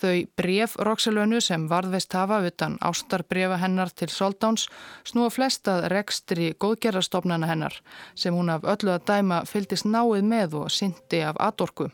Þau 0.00 0.24
bref 0.36 0.78
Roxelönu 0.80 1.42
sem 1.44 1.66
varðveist 1.68 2.14
hafa 2.16 2.38
utan 2.48 2.78
ástarbrefa 2.80 3.58
hennar 3.60 3.90
til 3.92 4.08
Soldáns 4.08 4.64
snúa 5.04 5.28
flestað 5.30 5.90
rekstri 5.92 6.54
góðgerðarstofnana 6.56 7.50
hennar 7.50 7.76
sem 8.16 8.34
hún 8.34 8.48
af 8.54 8.64
öllu 8.64 8.94
að 8.94 9.04
dæma 9.12 9.42
fyldist 9.50 9.84
náið 9.84 10.24
með 10.32 10.56
og 10.62 10.72
syndi 10.72 11.20
af 11.20 11.36
atorku. 11.50 11.90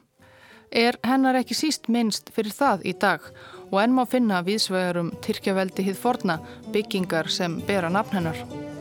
Er 0.70 0.98
hennar 1.06 1.38
ekki 1.40 1.58
síst 1.58 1.90
minnst 1.90 2.30
fyrir 2.34 2.54
það 2.54 2.86
í 2.86 2.94
dag 2.94 3.26
og 3.72 3.80
enn 3.82 3.98
má 3.98 4.04
finna 4.06 4.42
viðsvegarum 4.46 5.10
Tyrkjaveldi 5.26 5.90
hið 5.90 5.98
forna 5.98 6.38
byggingar 6.70 7.30
sem 7.30 7.58
bera 7.66 7.90
nafn 7.90 8.20
hennar. 8.20 8.75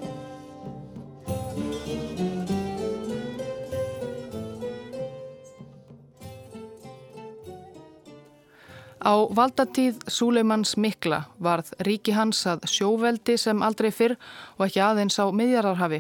Á 9.06 9.30
valdatíð 9.30 10.00
Súleimans 10.10 10.72
Mikla 10.82 11.20
varð 11.38 11.68
ríki 11.86 12.16
hans 12.18 12.40
að 12.50 12.64
sjóveldi 12.66 13.36
sem 13.38 13.62
aldrei 13.62 13.92
fyrr 13.94 14.16
og 14.58 14.64
ekki 14.66 14.82
aðeins 14.82 15.20
á 15.22 15.30
miðjararhafi. 15.30 16.00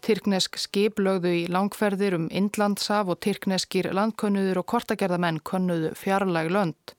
Tyrknesk 0.00 0.56
skip 0.56 0.96
lögðu 0.96 1.34
í 1.36 1.42
langferðir 1.52 2.16
um 2.16 2.30
Indlandsaf 2.32 3.12
og 3.12 3.20
tyrkneskir 3.20 3.90
landkönnuður 3.92 4.62
og 4.62 4.68
kortagerðamenn 4.72 5.42
könnuðu 5.44 5.92
fjarlæg 6.00 6.48
lönd. 6.56 6.96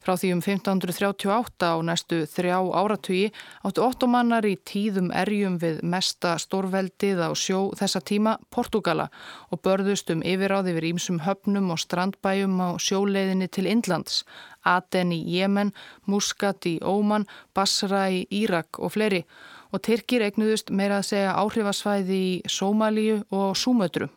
Frá 0.00 0.14
því 0.16 0.30
um 0.32 0.40
1538 0.40 1.68
á 1.68 1.76
næstu 1.84 2.22
þrjá 2.24 2.56
áratugi 2.72 3.26
áttu 3.68 3.82
ottomannar 3.84 4.46
í 4.48 4.54
tíðum 4.64 5.10
erjum 5.12 5.58
við 5.60 5.82
mesta 5.84 6.38
stórveldið 6.40 7.20
á 7.20 7.28
sjó 7.36 7.68
þessa 7.76 8.00
tíma 8.00 8.38
Portugala 8.48 9.10
og 9.52 9.60
börðust 9.60 10.08
um 10.14 10.24
yfiráð 10.24 10.70
yfir 10.72 10.86
ímsum 10.94 11.20
höfnum 11.26 11.68
og 11.74 11.82
strandbæjum 11.84 12.56
á 12.64 12.68
sjóleiðinni 12.80 13.50
til 13.52 13.68
Indlands, 13.68 14.24
Aten 14.64 15.12
í 15.12 15.20
Jemen, 15.36 15.74
Muscat 16.08 16.64
í 16.64 16.78
Óman, 16.80 17.28
Basra 17.52 18.06
í 18.08 18.24
Írak 18.32 18.80
og 18.80 18.96
fleiri 18.96 19.26
og 19.70 19.84
Tyrkir 19.84 20.24
eignuðust 20.24 20.72
meira 20.72 21.02
að 21.02 21.10
segja 21.12 21.36
áhrifasvæði 21.44 22.22
í 22.24 22.32
Sómalíu 22.48 23.20
og 23.28 23.52
Súmötru. 23.52 24.08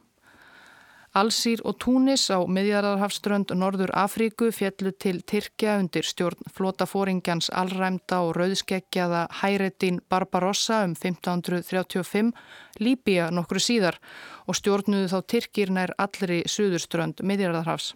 Allsýr 1.14 1.62
og 1.62 1.76
Túnis 1.78 2.24
á 2.34 2.42
miðjararhafströnd 2.42 3.52
Norður 3.54 3.92
Afríku 3.94 4.48
fjallu 4.50 4.90
til 4.98 5.20
Tyrkja 5.22 5.76
undir 5.78 6.08
stjórn 6.10 6.42
flotafóringjans 6.56 7.52
allræmda 7.54 8.24
og 8.26 8.32
rauðskeggjaða 8.40 9.28
Hæretin 9.44 10.02
Barbarossa 10.10 10.82
um 10.88 10.96
1535, 10.98 12.34
Líbia 12.82 13.30
nokkru 13.30 13.62
síðar 13.62 14.02
og 14.50 14.58
stjórnuðu 14.58 15.12
þá 15.14 15.20
Tyrkir 15.30 15.76
nær 15.78 15.94
allri 16.02 16.42
suðurströnd 16.50 17.22
miðjararhafs. 17.22 17.94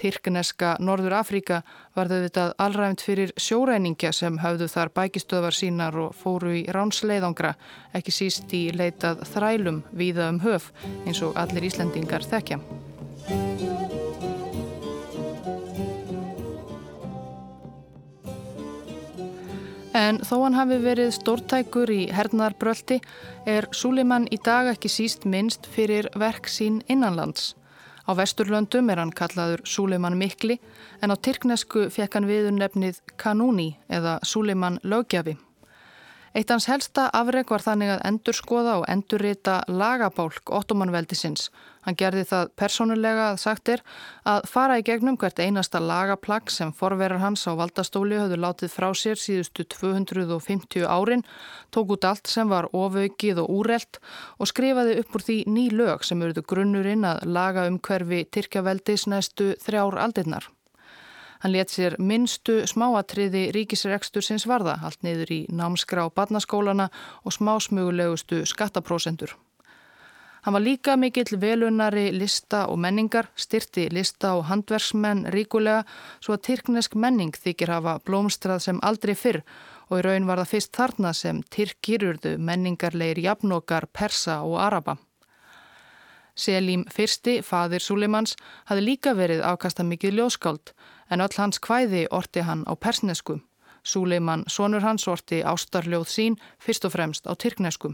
Tyrkneska 0.00 0.76
Norður 0.80 1.18
Afríka 1.20 1.62
var 1.96 2.08
þau 2.10 2.20
vitað 2.24 2.54
allræmt 2.64 3.04
fyrir 3.04 3.32
sjóræningja 3.36 4.12
sem 4.16 4.38
hafðu 4.42 4.68
þar 4.72 4.92
bækistöðvar 4.96 5.56
sínar 5.56 5.98
og 6.00 6.16
fóru 6.16 6.54
í 6.60 6.64
ránsleiðangra, 6.72 7.54
ekki 7.94 8.14
síst 8.14 8.52
í 8.56 8.64
leitað 8.74 9.26
þrælum 9.34 9.82
víða 9.92 10.30
um 10.32 10.40
höf 10.44 10.72
eins 11.06 11.22
og 11.22 11.36
allir 11.36 11.68
Íslandingar 11.68 12.24
þekkja. 12.24 12.60
En 19.92 20.22
þó 20.24 20.38
hann 20.46 20.56
hafi 20.56 20.78
verið 20.80 21.10
stórtækur 21.12 21.90
í 21.92 22.02
hernaðarbröldi 22.16 23.02
er 23.48 23.68
Súlimann 23.76 24.24
í 24.32 24.38
dag 24.40 24.70
ekki 24.72 24.88
síst 24.88 25.26
minnst 25.28 25.68
fyrir 25.68 26.08
verk 26.16 26.48
sín 26.48 26.80
innanlands. 26.88 27.52
Á 28.02 28.12
vesturlöndum 28.18 28.90
er 28.90 28.98
hann 28.98 29.14
kallaður 29.14 29.62
Súleiman 29.64 30.18
Mikli 30.18 30.58
en 31.02 31.14
á 31.14 31.16
Tyrknesku 31.16 31.86
fekk 31.94 32.18
hann 32.18 32.26
viður 32.26 32.56
nefnið 32.56 32.98
Kanúni 33.16 33.76
eða 33.88 34.18
Súleiman 34.26 34.80
Lögjafi. 34.82 35.36
Eitt 36.32 36.48
hans 36.48 36.64
helsta 36.64 37.10
afreg 37.12 37.50
var 37.52 37.60
þannig 37.60 37.90
að 37.92 38.02
endurskoða 38.08 38.78
og 38.80 38.86
endurrita 38.88 39.58
lagabálk 39.68 40.48
ottomanveldisins. 40.56 41.50
Hann 41.84 41.98
gerði 42.00 42.22
það 42.30 42.52
persónulega 42.56 43.26
að 43.32 43.40
sagt 43.42 43.68
er 43.74 43.82
að 44.32 44.46
fara 44.48 44.78
í 44.80 44.84
gegnum 44.86 45.18
hvert 45.20 45.42
einasta 45.44 45.82
lagaplagg 45.82 46.48
sem 46.54 46.72
forverar 46.72 47.20
hans 47.20 47.44
á 47.44 47.52
valdastóli 47.58 48.16
höfðu 48.16 48.38
látið 48.40 48.72
frá 48.72 48.88
sér 48.96 49.20
síðustu 49.20 49.66
250 49.76 50.88
árin, 50.88 51.26
tók 51.68 51.92
út 51.98 52.08
allt 52.08 52.32
sem 52.32 52.48
var 52.48 52.70
ofaukið 52.72 53.42
og 53.44 53.52
úrelt 53.58 54.00
og 54.38 54.48
skrifaði 54.48 54.96
upp 55.02 55.12
úr 55.18 55.26
því 55.28 55.38
ný 55.52 55.68
lög 55.74 56.08
sem 56.08 56.24
eruðu 56.24 56.46
grunnurinn 56.48 57.04
að 57.04 57.26
laga 57.28 57.68
um 57.68 57.76
hverfi 57.76 58.24
Tyrkjaveldis 58.32 59.04
næstu 59.12 59.52
þrjár 59.60 60.00
aldirnar. 60.06 60.48
Hann 61.42 61.52
let 61.56 61.72
sér 61.74 61.96
minnstu 61.98 62.60
smáatriði 62.70 63.48
ríkisrekstur 63.50 64.22
sinns 64.22 64.44
varða, 64.46 64.76
allt 64.86 65.00
niður 65.02 65.32
í 65.34 65.40
námskrá 65.50 66.04
badnaskólana 66.14 66.86
og 67.26 67.34
smásmögulegustu 67.34 68.44
skattaprósendur. 68.46 69.34
Hann 70.42 70.54
var 70.54 70.62
líka 70.62 70.94
mikill 70.96 71.40
velunari 71.40 72.12
lista 72.14 72.66
og 72.70 72.78
menningar, 72.78 73.28
styrti 73.34 73.88
lista 73.90 74.32
og 74.38 74.48
handversmenn 74.48 75.26
ríkulega 75.34 75.82
svo 76.22 76.34
að 76.34 76.44
tyrknesk 76.48 76.94
menning 76.94 77.34
þykir 77.34 77.74
hafa 77.74 77.98
blómstrað 78.06 78.62
sem 78.64 78.80
aldrei 78.82 79.14
fyrr 79.18 79.42
og 79.90 79.98
í 79.98 80.06
raun 80.06 80.26
var 80.30 80.42
það 80.42 80.50
fyrst 80.54 80.74
þarna 80.78 81.12
sem 81.14 81.42
tyrkirurðu 81.42 82.36
menningarleir 82.38 83.18
jafnokar 83.22 83.86
persa 83.90 84.40
og 84.46 84.60
araba. 84.62 84.96
Selim 86.34 86.86
fyrsti, 86.90 87.40
fadir 87.42 87.82
Suleimans, 87.82 88.34
hafði 88.66 88.86
líka 88.86 89.14
verið 89.14 89.42
afkasta 89.46 89.84
mikið 89.84 90.20
ljóskáld 90.20 90.74
en 91.12 91.20
öll 91.20 91.36
hans 91.38 91.60
kvæði 91.60 92.06
orti 92.10 92.40
hann 92.48 92.64
á 92.64 92.72
persnesku. 92.74 93.40
Súleiman, 93.84 94.44
sonur 94.48 94.80
hans, 94.80 95.08
orti 95.08 95.42
ástarljóð 95.42 96.08
sín 96.08 96.38
fyrst 96.62 96.86
og 96.88 96.94
fremst 96.94 97.26
á 97.28 97.32
tyrknesku. 97.34 97.92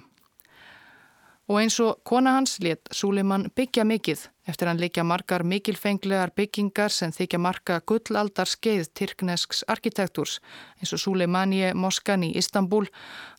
Og 1.48 1.62
eins 1.62 1.78
og 1.80 2.02
kona 2.04 2.34
hans 2.36 2.58
let 2.60 2.90
Súlimann 2.92 3.46
byggja 3.56 3.86
mikið 3.88 4.26
eftir 4.48 4.68
hann 4.68 4.80
líka 4.80 5.04
margar 5.04 5.44
mikilfenglegar 5.48 6.34
byggingar 6.36 6.92
sem 6.92 7.12
þykja 7.12 7.40
marga 7.40 7.80
gullaldar 7.88 8.48
skeið 8.48 8.90
Tyrknesks 9.00 9.64
arkitektúrs 9.72 10.38
eins 10.76 10.92
og 10.92 11.00
Súleimanie 11.00 11.72
moskan 11.72 12.28
í 12.28 12.34
Istanbul. 12.36 12.84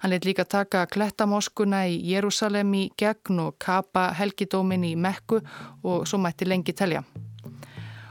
Hann 0.01 0.13
let 0.13 0.25
líka 0.25 0.45
taka 0.45 0.87
klettamoskuna 0.89 1.85
í 1.85 2.01
Jérúsalem 2.09 2.73
í 2.73 2.87
gegn 2.97 3.45
og 3.45 3.57
kapa 3.61 4.09
helgidómin 4.17 4.89
í 4.89 4.95
Mekku 4.97 5.43
og 5.83 6.07
svo 6.09 6.17
mætti 6.17 6.49
lengi 6.49 6.73
telja. 6.73 7.05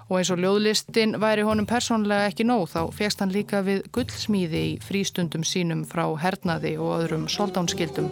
Og 0.08 0.16
eins 0.16 0.30
og 0.32 0.40
ljóðlistin 0.40 1.18
væri 1.20 1.44
honum 1.44 1.68
persónlega 1.68 2.30
ekki 2.30 2.46
nóg 2.48 2.70
þá 2.72 2.80
fegst 2.96 3.20
hann 3.20 3.34
líka 3.34 3.60
við 3.66 3.84
gullsmíði 3.92 4.62
í 4.70 4.76
frístundum 4.80 5.44
sínum 5.44 5.84
frá 5.88 6.06
hernaði 6.22 6.78
og 6.80 6.94
öðrum 7.02 7.28
soldánskildum. 7.28 8.08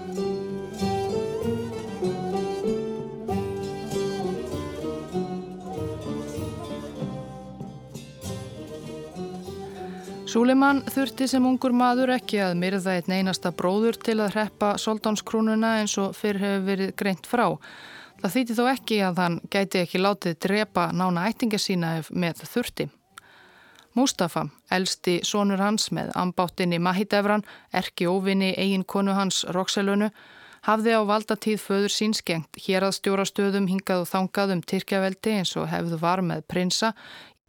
Súleiman 10.37 10.83
þurfti 10.93 11.25
sem 11.33 11.45
ungur 11.49 11.73
maður 11.73 12.11
ekki 12.19 12.43
að 12.45 12.59
myrða 12.61 12.99
einn 12.99 13.13
einasta 13.23 13.55
bróður 13.57 13.97
til 13.97 14.19
að 14.21 14.35
hreppa 14.35 14.75
soldánskrónuna 14.77 15.79
eins 15.81 15.95
og 16.03 16.13
fyrr 16.19 16.43
hefur 16.43 16.67
verið 16.67 16.91
greint 17.01 17.29
frá. 17.31 17.47
Það 18.21 18.33
þýtti 18.35 18.55
þó 18.57 18.63
ekki 18.71 19.01
að 19.05 19.19
hann 19.21 19.41
gæti 19.53 19.83
ekki 19.83 20.01
látið 20.01 20.39
drepa 20.47 20.87
nána 20.97 21.27
ættinga 21.31 21.59
sína 21.61 21.99
með 22.11 22.47
þurfti. 22.49 22.89
Mustafa, 23.97 24.43
elsti 24.73 25.21
sonur 25.25 25.61
hans 25.61 25.89
með 25.93 26.11
ambáttinni 26.21 26.79
Mahidevran, 26.83 27.45
erki 27.73 28.09
óvinni 28.09 28.51
eigin 28.57 28.85
konu 28.85 29.15
hans 29.17 29.45
Roxelunu, 29.57 30.11
hafði 30.69 30.97
á 30.97 31.01
valdatíð 31.09 31.63
föður 31.63 31.95
sín 31.95 32.13
skengt 32.17 32.61
hér 32.67 32.85
að 32.89 32.97
stjóra 32.99 33.25
stöðum 33.29 33.69
hingað 33.71 34.05
og 34.05 34.11
þangað 34.11 34.53
um 34.57 34.63
Tyrkjaveldi 34.73 35.37
eins 35.39 35.55
og 35.57 35.69
hefðu 35.73 36.01
var 36.03 36.25
með 36.25 36.45
prinsa 36.51 36.93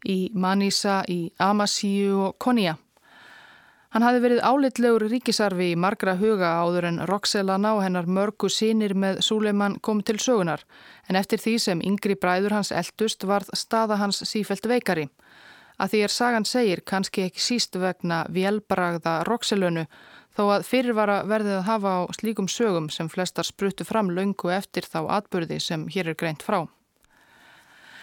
í 0.08 0.30
Manisa, 0.32 1.02
í 1.08 1.32
Amasíu 1.42 2.28
og 2.28 2.38
Konja. 2.40 2.78
Hann 3.88 4.04
hafi 4.04 4.18
verið 4.20 4.42
álitlegur 4.44 5.06
ríkisarfi 5.08 5.70
í 5.72 5.76
margra 5.80 6.12
huga 6.20 6.50
áður 6.60 6.90
en 6.90 6.98
Roxelana 7.08 7.70
og 7.78 7.80
hennar 7.86 8.04
mörgu 8.04 8.50
sínir 8.52 8.92
með 8.92 9.22
Súleiman 9.24 9.78
kom 9.80 10.02
til 10.04 10.18
sögunar 10.20 10.66
en 11.08 11.16
eftir 11.16 11.40
því 11.40 11.54
sem 11.64 11.80
yngri 11.80 12.18
bræður 12.20 12.58
hans 12.58 12.72
eldust 12.82 13.24
varð 13.24 13.48
staða 13.56 13.96
hans 13.96 14.20
sífelt 14.28 14.68
veikari. 14.68 15.06
Að 15.80 15.94
því 15.94 16.04
er 16.04 16.12
sagan 16.12 16.44
segir 16.44 16.84
kannski 16.84 17.24
ekki 17.30 17.40
síst 17.40 17.80
vegna 17.80 18.26
velbragða 18.28 19.22
Roxelönu 19.24 19.86
þó 20.36 20.44
að 20.58 20.68
fyrirvara 20.68 21.22
verðið 21.24 21.56
að 21.62 21.68
hafa 21.70 21.92
á 21.96 22.00
slíkum 22.18 22.48
sögum 22.52 22.92
sem 22.92 23.08
flestar 23.08 23.48
spruttu 23.48 23.88
fram 23.88 24.12
laungu 24.12 24.52
eftir 24.52 24.84
þá 24.84 25.06
atbyrði 25.16 25.62
sem 25.64 25.88
hér 25.88 26.12
er 26.12 26.18
greint 26.18 26.44
frá. 26.44 26.66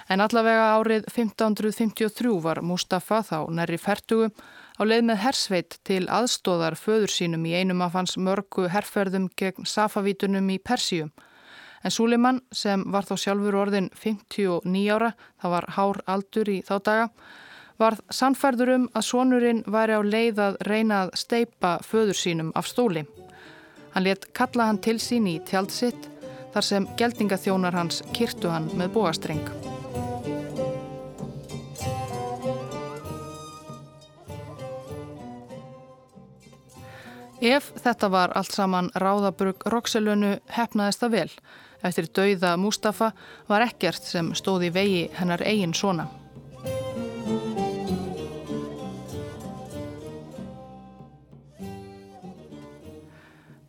En 0.10 0.22
allavega 0.22 0.74
árið 0.78 1.06
1553 1.12 2.34
var 2.42 2.62
Mustafa 2.62 3.22
þá 3.26 3.38
næri 3.54 3.78
færtugu 3.82 4.32
á 4.80 4.82
leið 4.84 5.06
með 5.10 5.22
hersveit 5.24 5.78
til 5.88 6.04
aðstóðar 6.12 6.76
föður 6.80 7.12
sínum 7.14 7.46
í 7.48 7.54
einum 7.56 7.84
af 7.86 7.96
hans 7.96 8.18
mörgu 8.18 8.68
herrferðum 8.72 9.30
gegn 9.40 9.68
Safavítunum 9.70 10.50
í 10.52 10.60
Persíum. 10.60 11.12
En 11.86 11.94
Súlimann 11.94 12.42
sem 12.52 12.84
var 12.92 13.06
þá 13.06 13.16
sjálfur 13.22 13.60
orðin 13.62 13.92
59 13.94 14.88
ára, 14.96 15.12
það 15.42 15.54
var 15.54 15.68
hár 15.78 16.02
aldur 16.10 16.50
í 16.50 16.58
þá 16.66 16.76
daga, 16.90 17.10
var 17.78 18.00
sannfærður 18.10 18.74
um 18.76 18.88
að 18.96 19.08
sonurinn 19.10 19.62
væri 19.68 20.00
á 20.00 20.02
leið 20.02 20.42
að 20.48 20.58
reyna 20.68 21.04
að 21.06 21.14
steipa 21.22 21.78
föður 21.86 22.20
sínum 22.20 22.52
af 22.56 22.72
stóli. 22.72 23.06
Hann 23.94 24.08
let 24.08 24.32
kalla 24.34 24.72
hann 24.72 24.82
til 24.84 24.98
sín 25.00 25.30
í 25.30 25.38
tjaldsitt 25.46 26.10
þar 26.56 26.68
sem 26.72 26.90
geldingaþjónar 27.00 27.76
hans 27.76 28.02
kyrtu 28.16 28.52
hann 28.52 28.72
með 28.80 28.96
bóastreng. 28.98 29.75
Ef 37.42 37.74
þetta 37.84 38.08
var 38.10 38.32
allt 38.40 38.54
saman 38.56 38.88
ráðabrug 38.96 39.66
Roxelönu 39.68 40.38
hefnaðist 40.56 41.02
það 41.04 41.16
vel. 41.18 41.32
Eftir 41.84 42.08
dauða 42.16 42.56
Mustafa 42.58 43.12
var 43.50 43.66
ekkert 43.66 44.04
sem 44.08 44.32
stóði 44.34 44.72
vegi 44.72 45.02
hennar 45.20 45.44
eigin 45.44 45.76
svona. 45.76 46.08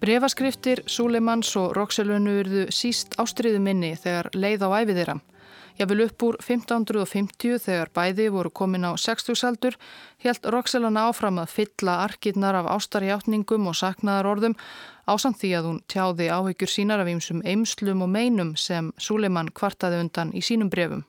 Brefaskriftir, 0.00 0.84
Súleimans 0.86 1.50
og 1.58 1.72
Roxelönu 1.74 2.36
urðu 2.44 2.66
síst 2.70 3.16
ástriðu 3.18 3.58
minni 3.58 3.96
þegar 3.98 4.30
leið 4.36 4.62
á 4.62 4.68
æfið 4.78 5.00
þeirra. 5.00 5.16
Ég 5.76 5.88
vil 5.90 6.06
upp 6.06 6.22
úr 6.24 6.36
1550 6.40 7.58
þegar 7.60 7.90
bæði 7.92 8.30
voru 8.32 8.48
komin 8.48 8.86
á 8.88 8.96
60-saldur 8.96 9.74
helt 10.24 10.46
Roxelana 10.48 11.02
áfram 11.10 11.36
að 11.42 11.52
fylla 11.52 11.98
arkirnar 12.06 12.56
af 12.62 12.70
ástarjáttningum 12.78 13.68
og 13.68 13.76
saknaðar 13.76 14.30
orðum 14.30 14.56
ásamt 15.04 15.42
því 15.42 15.50
að 15.58 15.68
hún 15.68 15.82
tjáði 15.92 16.30
áhyggjur 16.32 16.72
sínar 16.72 17.04
af 17.04 17.12
ýmsum 17.12 17.44
eimslum 17.44 18.06
og 18.06 18.08
meinum 18.14 18.54
sem 18.56 18.88
Súleiman 18.96 19.52
kvartaði 19.52 20.00
undan 20.06 20.32
í 20.32 20.40
sínum 20.40 20.72
brefum. 20.72 21.04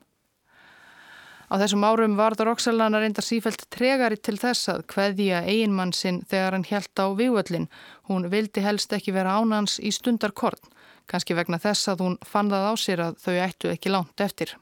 Á 1.48 1.56
þessum 1.56 1.88
árum 1.88 2.18
varð 2.20 2.44
Roxelana 2.44 3.00
reyndar 3.00 3.24
sífælt 3.24 3.70
tregari 3.72 4.20
til 4.20 4.36
þess 4.36 4.68
að 4.68 4.84
hveðja 4.92 5.46
eiginmann 5.48 5.96
sinn 5.96 6.20
þegar 6.28 6.58
hann 6.58 6.68
helt 6.68 7.00
á 7.00 7.08
vývöllin. 7.16 7.70
Hún 8.04 8.28
vildi 8.28 8.60
helst 8.60 8.92
ekki 8.92 9.16
vera 9.16 9.40
ánans 9.40 9.80
í 9.80 9.88
stundarkorn 9.96 10.60
kannski 11.08 11.36
vegna 11.38 11.60
þess 11.62 11.92
að 11.92 12.06
hún 12.06 12.16
fann 12.26 12.52
það 12.52 12.70
á 12.70 12.74
sér 12.78 13.04
að 13.08 13.20
þau 13.24 13.36
ættu 13.48 13.72
ekki 13.72 13.94
langt 13.94 14.24
eftir. 14.24 14.56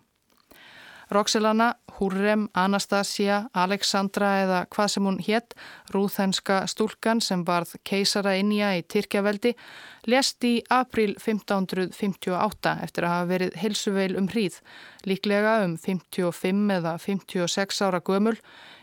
Roxelana, 1.10 1.74
Húrrem, 1.98 2.48
Anastasia, 2.52 3.44
Alexandra 3.54 4.30
eða 4.42 4.56
hvað 4.74 4.88
sem 4.90 5.04
hún 5.06 5.18
hétt, 5.22 5.54
rúþenska 5.94 6.64
stúlkan 6.66 7.22
sem 7.22 7.44
varð 7.46 7.76
keisara 7.86 8.34
innja 8.36 8.72
í 8.76 8.82
Tyrkjaveldi, 8.82 9.54
lest 10.10 10.44
í 10.44 10.58
april 10.68 11.14
1558 11.14 12.74
eftir 12.84 13.06
að 13.06 13.14
hafa 13.14 13.28
verið 13.30 13.60
hilsuveil 13.62 14.16
um 14.18 14.26
hríð, 14.32 14.58
líklega 15.06 15.60
um 15.64 15.78
55 15.78 16.74
eða 16.80 16.96
56 17.06 17.84
ára 17.86 18.02
gömul, 18.02 18.36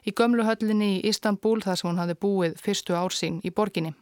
í 0.07 0.16
gömluhöllinni 0.16 0.95
í 0.95 1.03
Istanbul 1.11 1.59
þar 1.61 1.82
sem 1.82 1.91
hún 1.91 2.01
hafi 2.01 2.18
búið 2.18 2.55
fyrstu 2.64 2.95
ársín 2.97 3.43
í 3.43 3.51
borginni. 3.51 3.93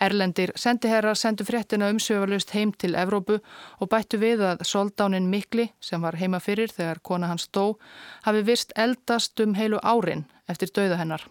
Erlendir 0.00 0.52
sendiherrar 0.56 1.16
sendu 1.16 1.44
fréttina 1.44 1.90
umsöfarlust 1.92 2.54
heim 2.54 2.72
til 2.72 2.94
Evrópu 2.96 3.36
og 3.80 3.90
bættu 3.92 4.16
við 4.22 4.40
að 4.48 4.62
soldánin 4.64 5.28
Mikli, 5.28 5.66
sem 5.80 6.00
var 6.00 6.16
heima 6.16 6.40
fyrir 6.40 6.72
þegar 6.72 7.02
kona 7.04 7.28
hans 7.28 7.50
dó, 7.52 7.76
hafi 8.24 8.42
vist 8.46 8.72
eldast 8.76 9.40
um 9.44 9.54
heilu 9.54 9.78
árin 9.82 10.24
eftir 10.48 10.72
dauða 10.72 10.96
hennar. 11.02 11.26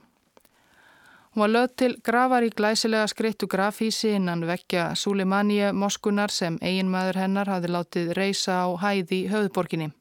Hún 1.33 1.41
var 1.41 1.49
löð 1.53 1.75
til 1.77 1.95
gravar 2.05 2.45
í 2.45 2.49
glæsilega 2.49 3.07
skreittu 3.07 3.47
grafísi 3.47 4.15
innan 4.17 4.45
vekja 4.49 4.95
Suleimanie 4.95 5.73
moskunar 5.73 6.33
sem 6.33 6.57
eiginmaður 6.61 7.21
hennar 7.21 7.49
hafi 7.49 7.69
látið 7.69 8.13
reysa 8.17 8.63
á 8.65 8.67
hæði 8.81 9.27
höfðborginni. 9.29 9.91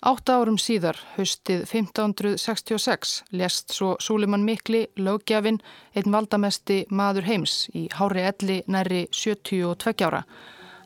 Átta 0.00 0.38
árum 0.40 0.56
síðar, 0.56 0.96
höstið 1.18 1.66
1566, 1.68 3.18
lest 3.36 3.74
svo 3.76 3.98
Súlimann 4.00 4.46
Mikli, 4.48 4.86
lögjafinn, 4.96 5.58
einn 5.92 6.14
valdamesti 6.14 6.86
maður 6.88 7.26
heims 7.26 7.56
í 7.76 7.82
hári 7.92 8.24
elli 8.30 8.56
næri 8.64 9.02
72 9.12 10.06
ára. 10.08 10.22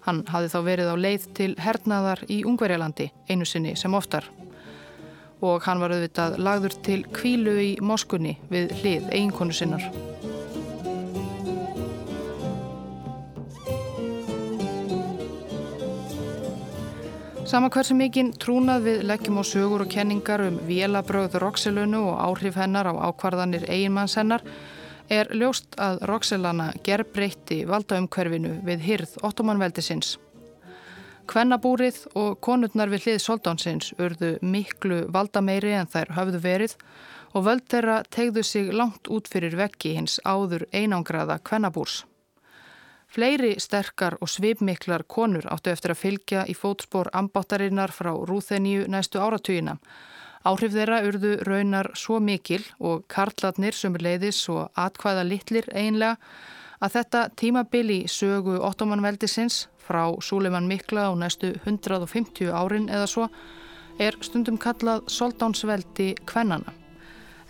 Hann 0.09 0.25
hafi 0.33 0.51
þá 0.51 0.59
verið 0.67 0.91
á 0.91 0.97
leið 0.99 1.29
til 1.39 1.55
hernaðar 1.63 2.25
í 2.27 2.41
Ungverjalandi, 2.43 3.07
einu 3.31 3.47
sinni 3.47 3.77
sem 3.79 3.95
oftar. 3.95 4.27
Og 5.47 5.63
hann 5.63 5.79
var 5.79 5.95
auðvitað 5.95 6.41
lagður 6.43 6.75
til 6.83 6.99
kvílu 7.15 7.55
í 7.63 7.71
Moskunni 7.79 8.35
við 8.51 8.75
hlið 8.81 9.09
eiginkonu 9.15 9.55
sinnar. 9.55 10.14
Sama 17.45 17.69
hversu 17.69 17.93
mikinn 17.93 18.31
trúnað 18.41 18.87
við 18.87 19.03
leggjum 19.05 19.37
á 19.37 19.45
sögur 19.45 19.83
og 19.85 19.91
kenningar 19.93 20.41
um 20.47 20.55
vélabröð 20.65 21.35
Roxelunu 21.43 21.99
og 22.09 22.23
áhrif 22.25 22.57
hennar 22.57 22.89
á 22.89 22.97
ákvarðanir 23.05 23.67
eiginmanns 23.69 24.15
hennar 24.17 24.41
er 25.13 25.29
ljóst 25.29 25.77
að 25.77 26.01
Roxelana 26.09 26.71
ger 26.87 27.05
breytti 27.05 27.67
valdaumkverfinu 27.69 28.55
við 28.65 28.87
hyrð 28.87 29.13
ottomanveldisins. 29.29 30.15
Kvennabúrið 31.29 32.01
og 32.17 32.41
konurnar 32.41 32.89
við 32.89 33.11
hlið 33.11 33.21
soldánsins 33.27 33.93
urðu 34.01 34.39
miklu 34.41 35.03
valdameiri 35.13 35.77
en 35.83 35.93
þær 35.93 36.17
höfðu 36.17 36.43
verið 36.49 36.79
og 37.37 37.45
völd 37.51 37.69
þeirra 37.69 38.01
tegðu 38.09 38.49
sig 38.55 38.73
langt 38.73 39.13
út 39.13 39.29
fyrir 39.29 39.61
veggi 39.61 39.99
hins 39.99 40.17
áður 40.25 40.65
einangraða 40.73 41.43
kvennabúrs. 41.45 42.07
Fleiri 43.15 43.53
sterkar 43.63 44.17
og 44.19 44.27
svipmiklar 44.27 45.05
konur 45.07 45.45
áttu 45.55 45.71
eftir 45.71 45.93
að 45.95 46.01
fylgja 46.01 46.41
í 46.51 46.55
fótspór 46.59 47.13
ambáttarinnar 47.15 47.93
frá 47.95 48.11
Rúþeníu 48.11 48.89
næstu 48.91 49.21
áratugina. 49.23 49.77
Áhrif 50.43 50.73
þeirra 50.75 50.99
urðu 51.07 51.37
raunar 51.47 51.93
svo 51.95 52.19
mikil 52.19 52.65
og 52.83 53.05
karlatnir 53.07 53.77
sem 53.79 53.95
leiðis 53.95 54.41
og 54.51 54.67
atkvæða 54.75 55.23
litlir 55.29 55.69
einlega 55.71 56.17
að 56.83 56.97
þetta 56.97 57.21
tímabili 57.39 58.01
sögu 58.11 58.57
ottomanveldisins 58.67 59.69
frá 59.87 60.11
Súleiman 60.19 60.67
Mikla 60.67 61.07
á 61.07 61.13
næstu 61.15 61.53
150 61.63 62.51
árin 62.51 62.89
eða 62.91 63.07
svo 63.07 63.29
er 64.03 64.19
stundum 64.27 64.59
kallað 64.59 65.07
soldánsveldi 65.07 66.17
kvennana 66.27 66.75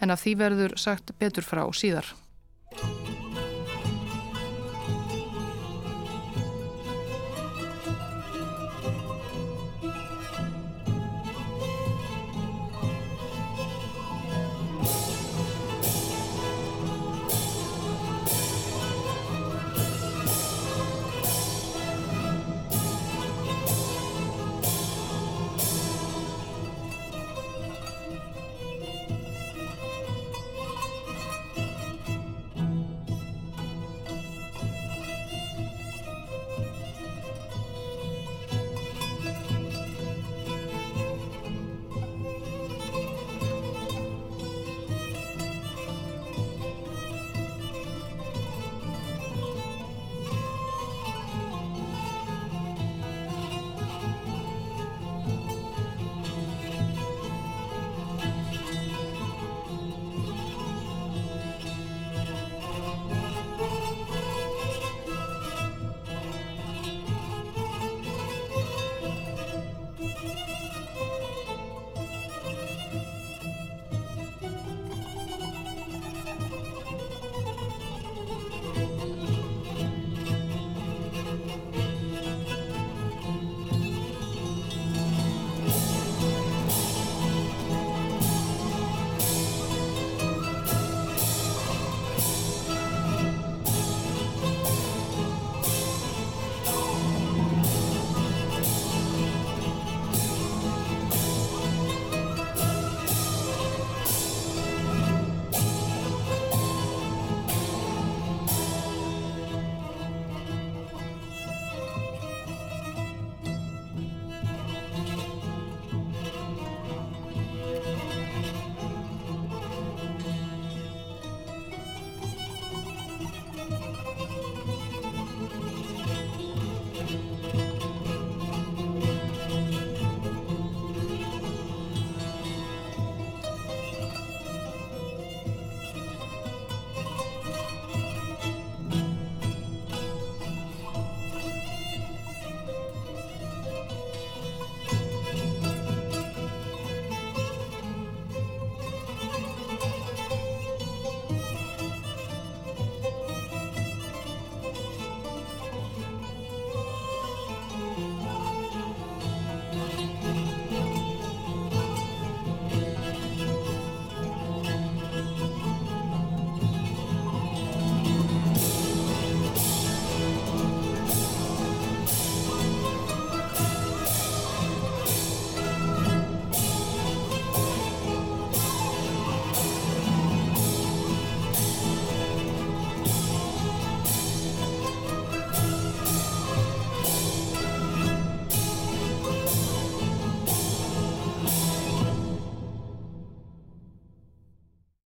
en 0.04 0.12
af 0.12 0.20
því 0.20 0.36
verður 0.44 0.76
sagt 0.76 1.16
betur 1.16 1.48
frá 1.48 1.64
síðar. 1.72 2.04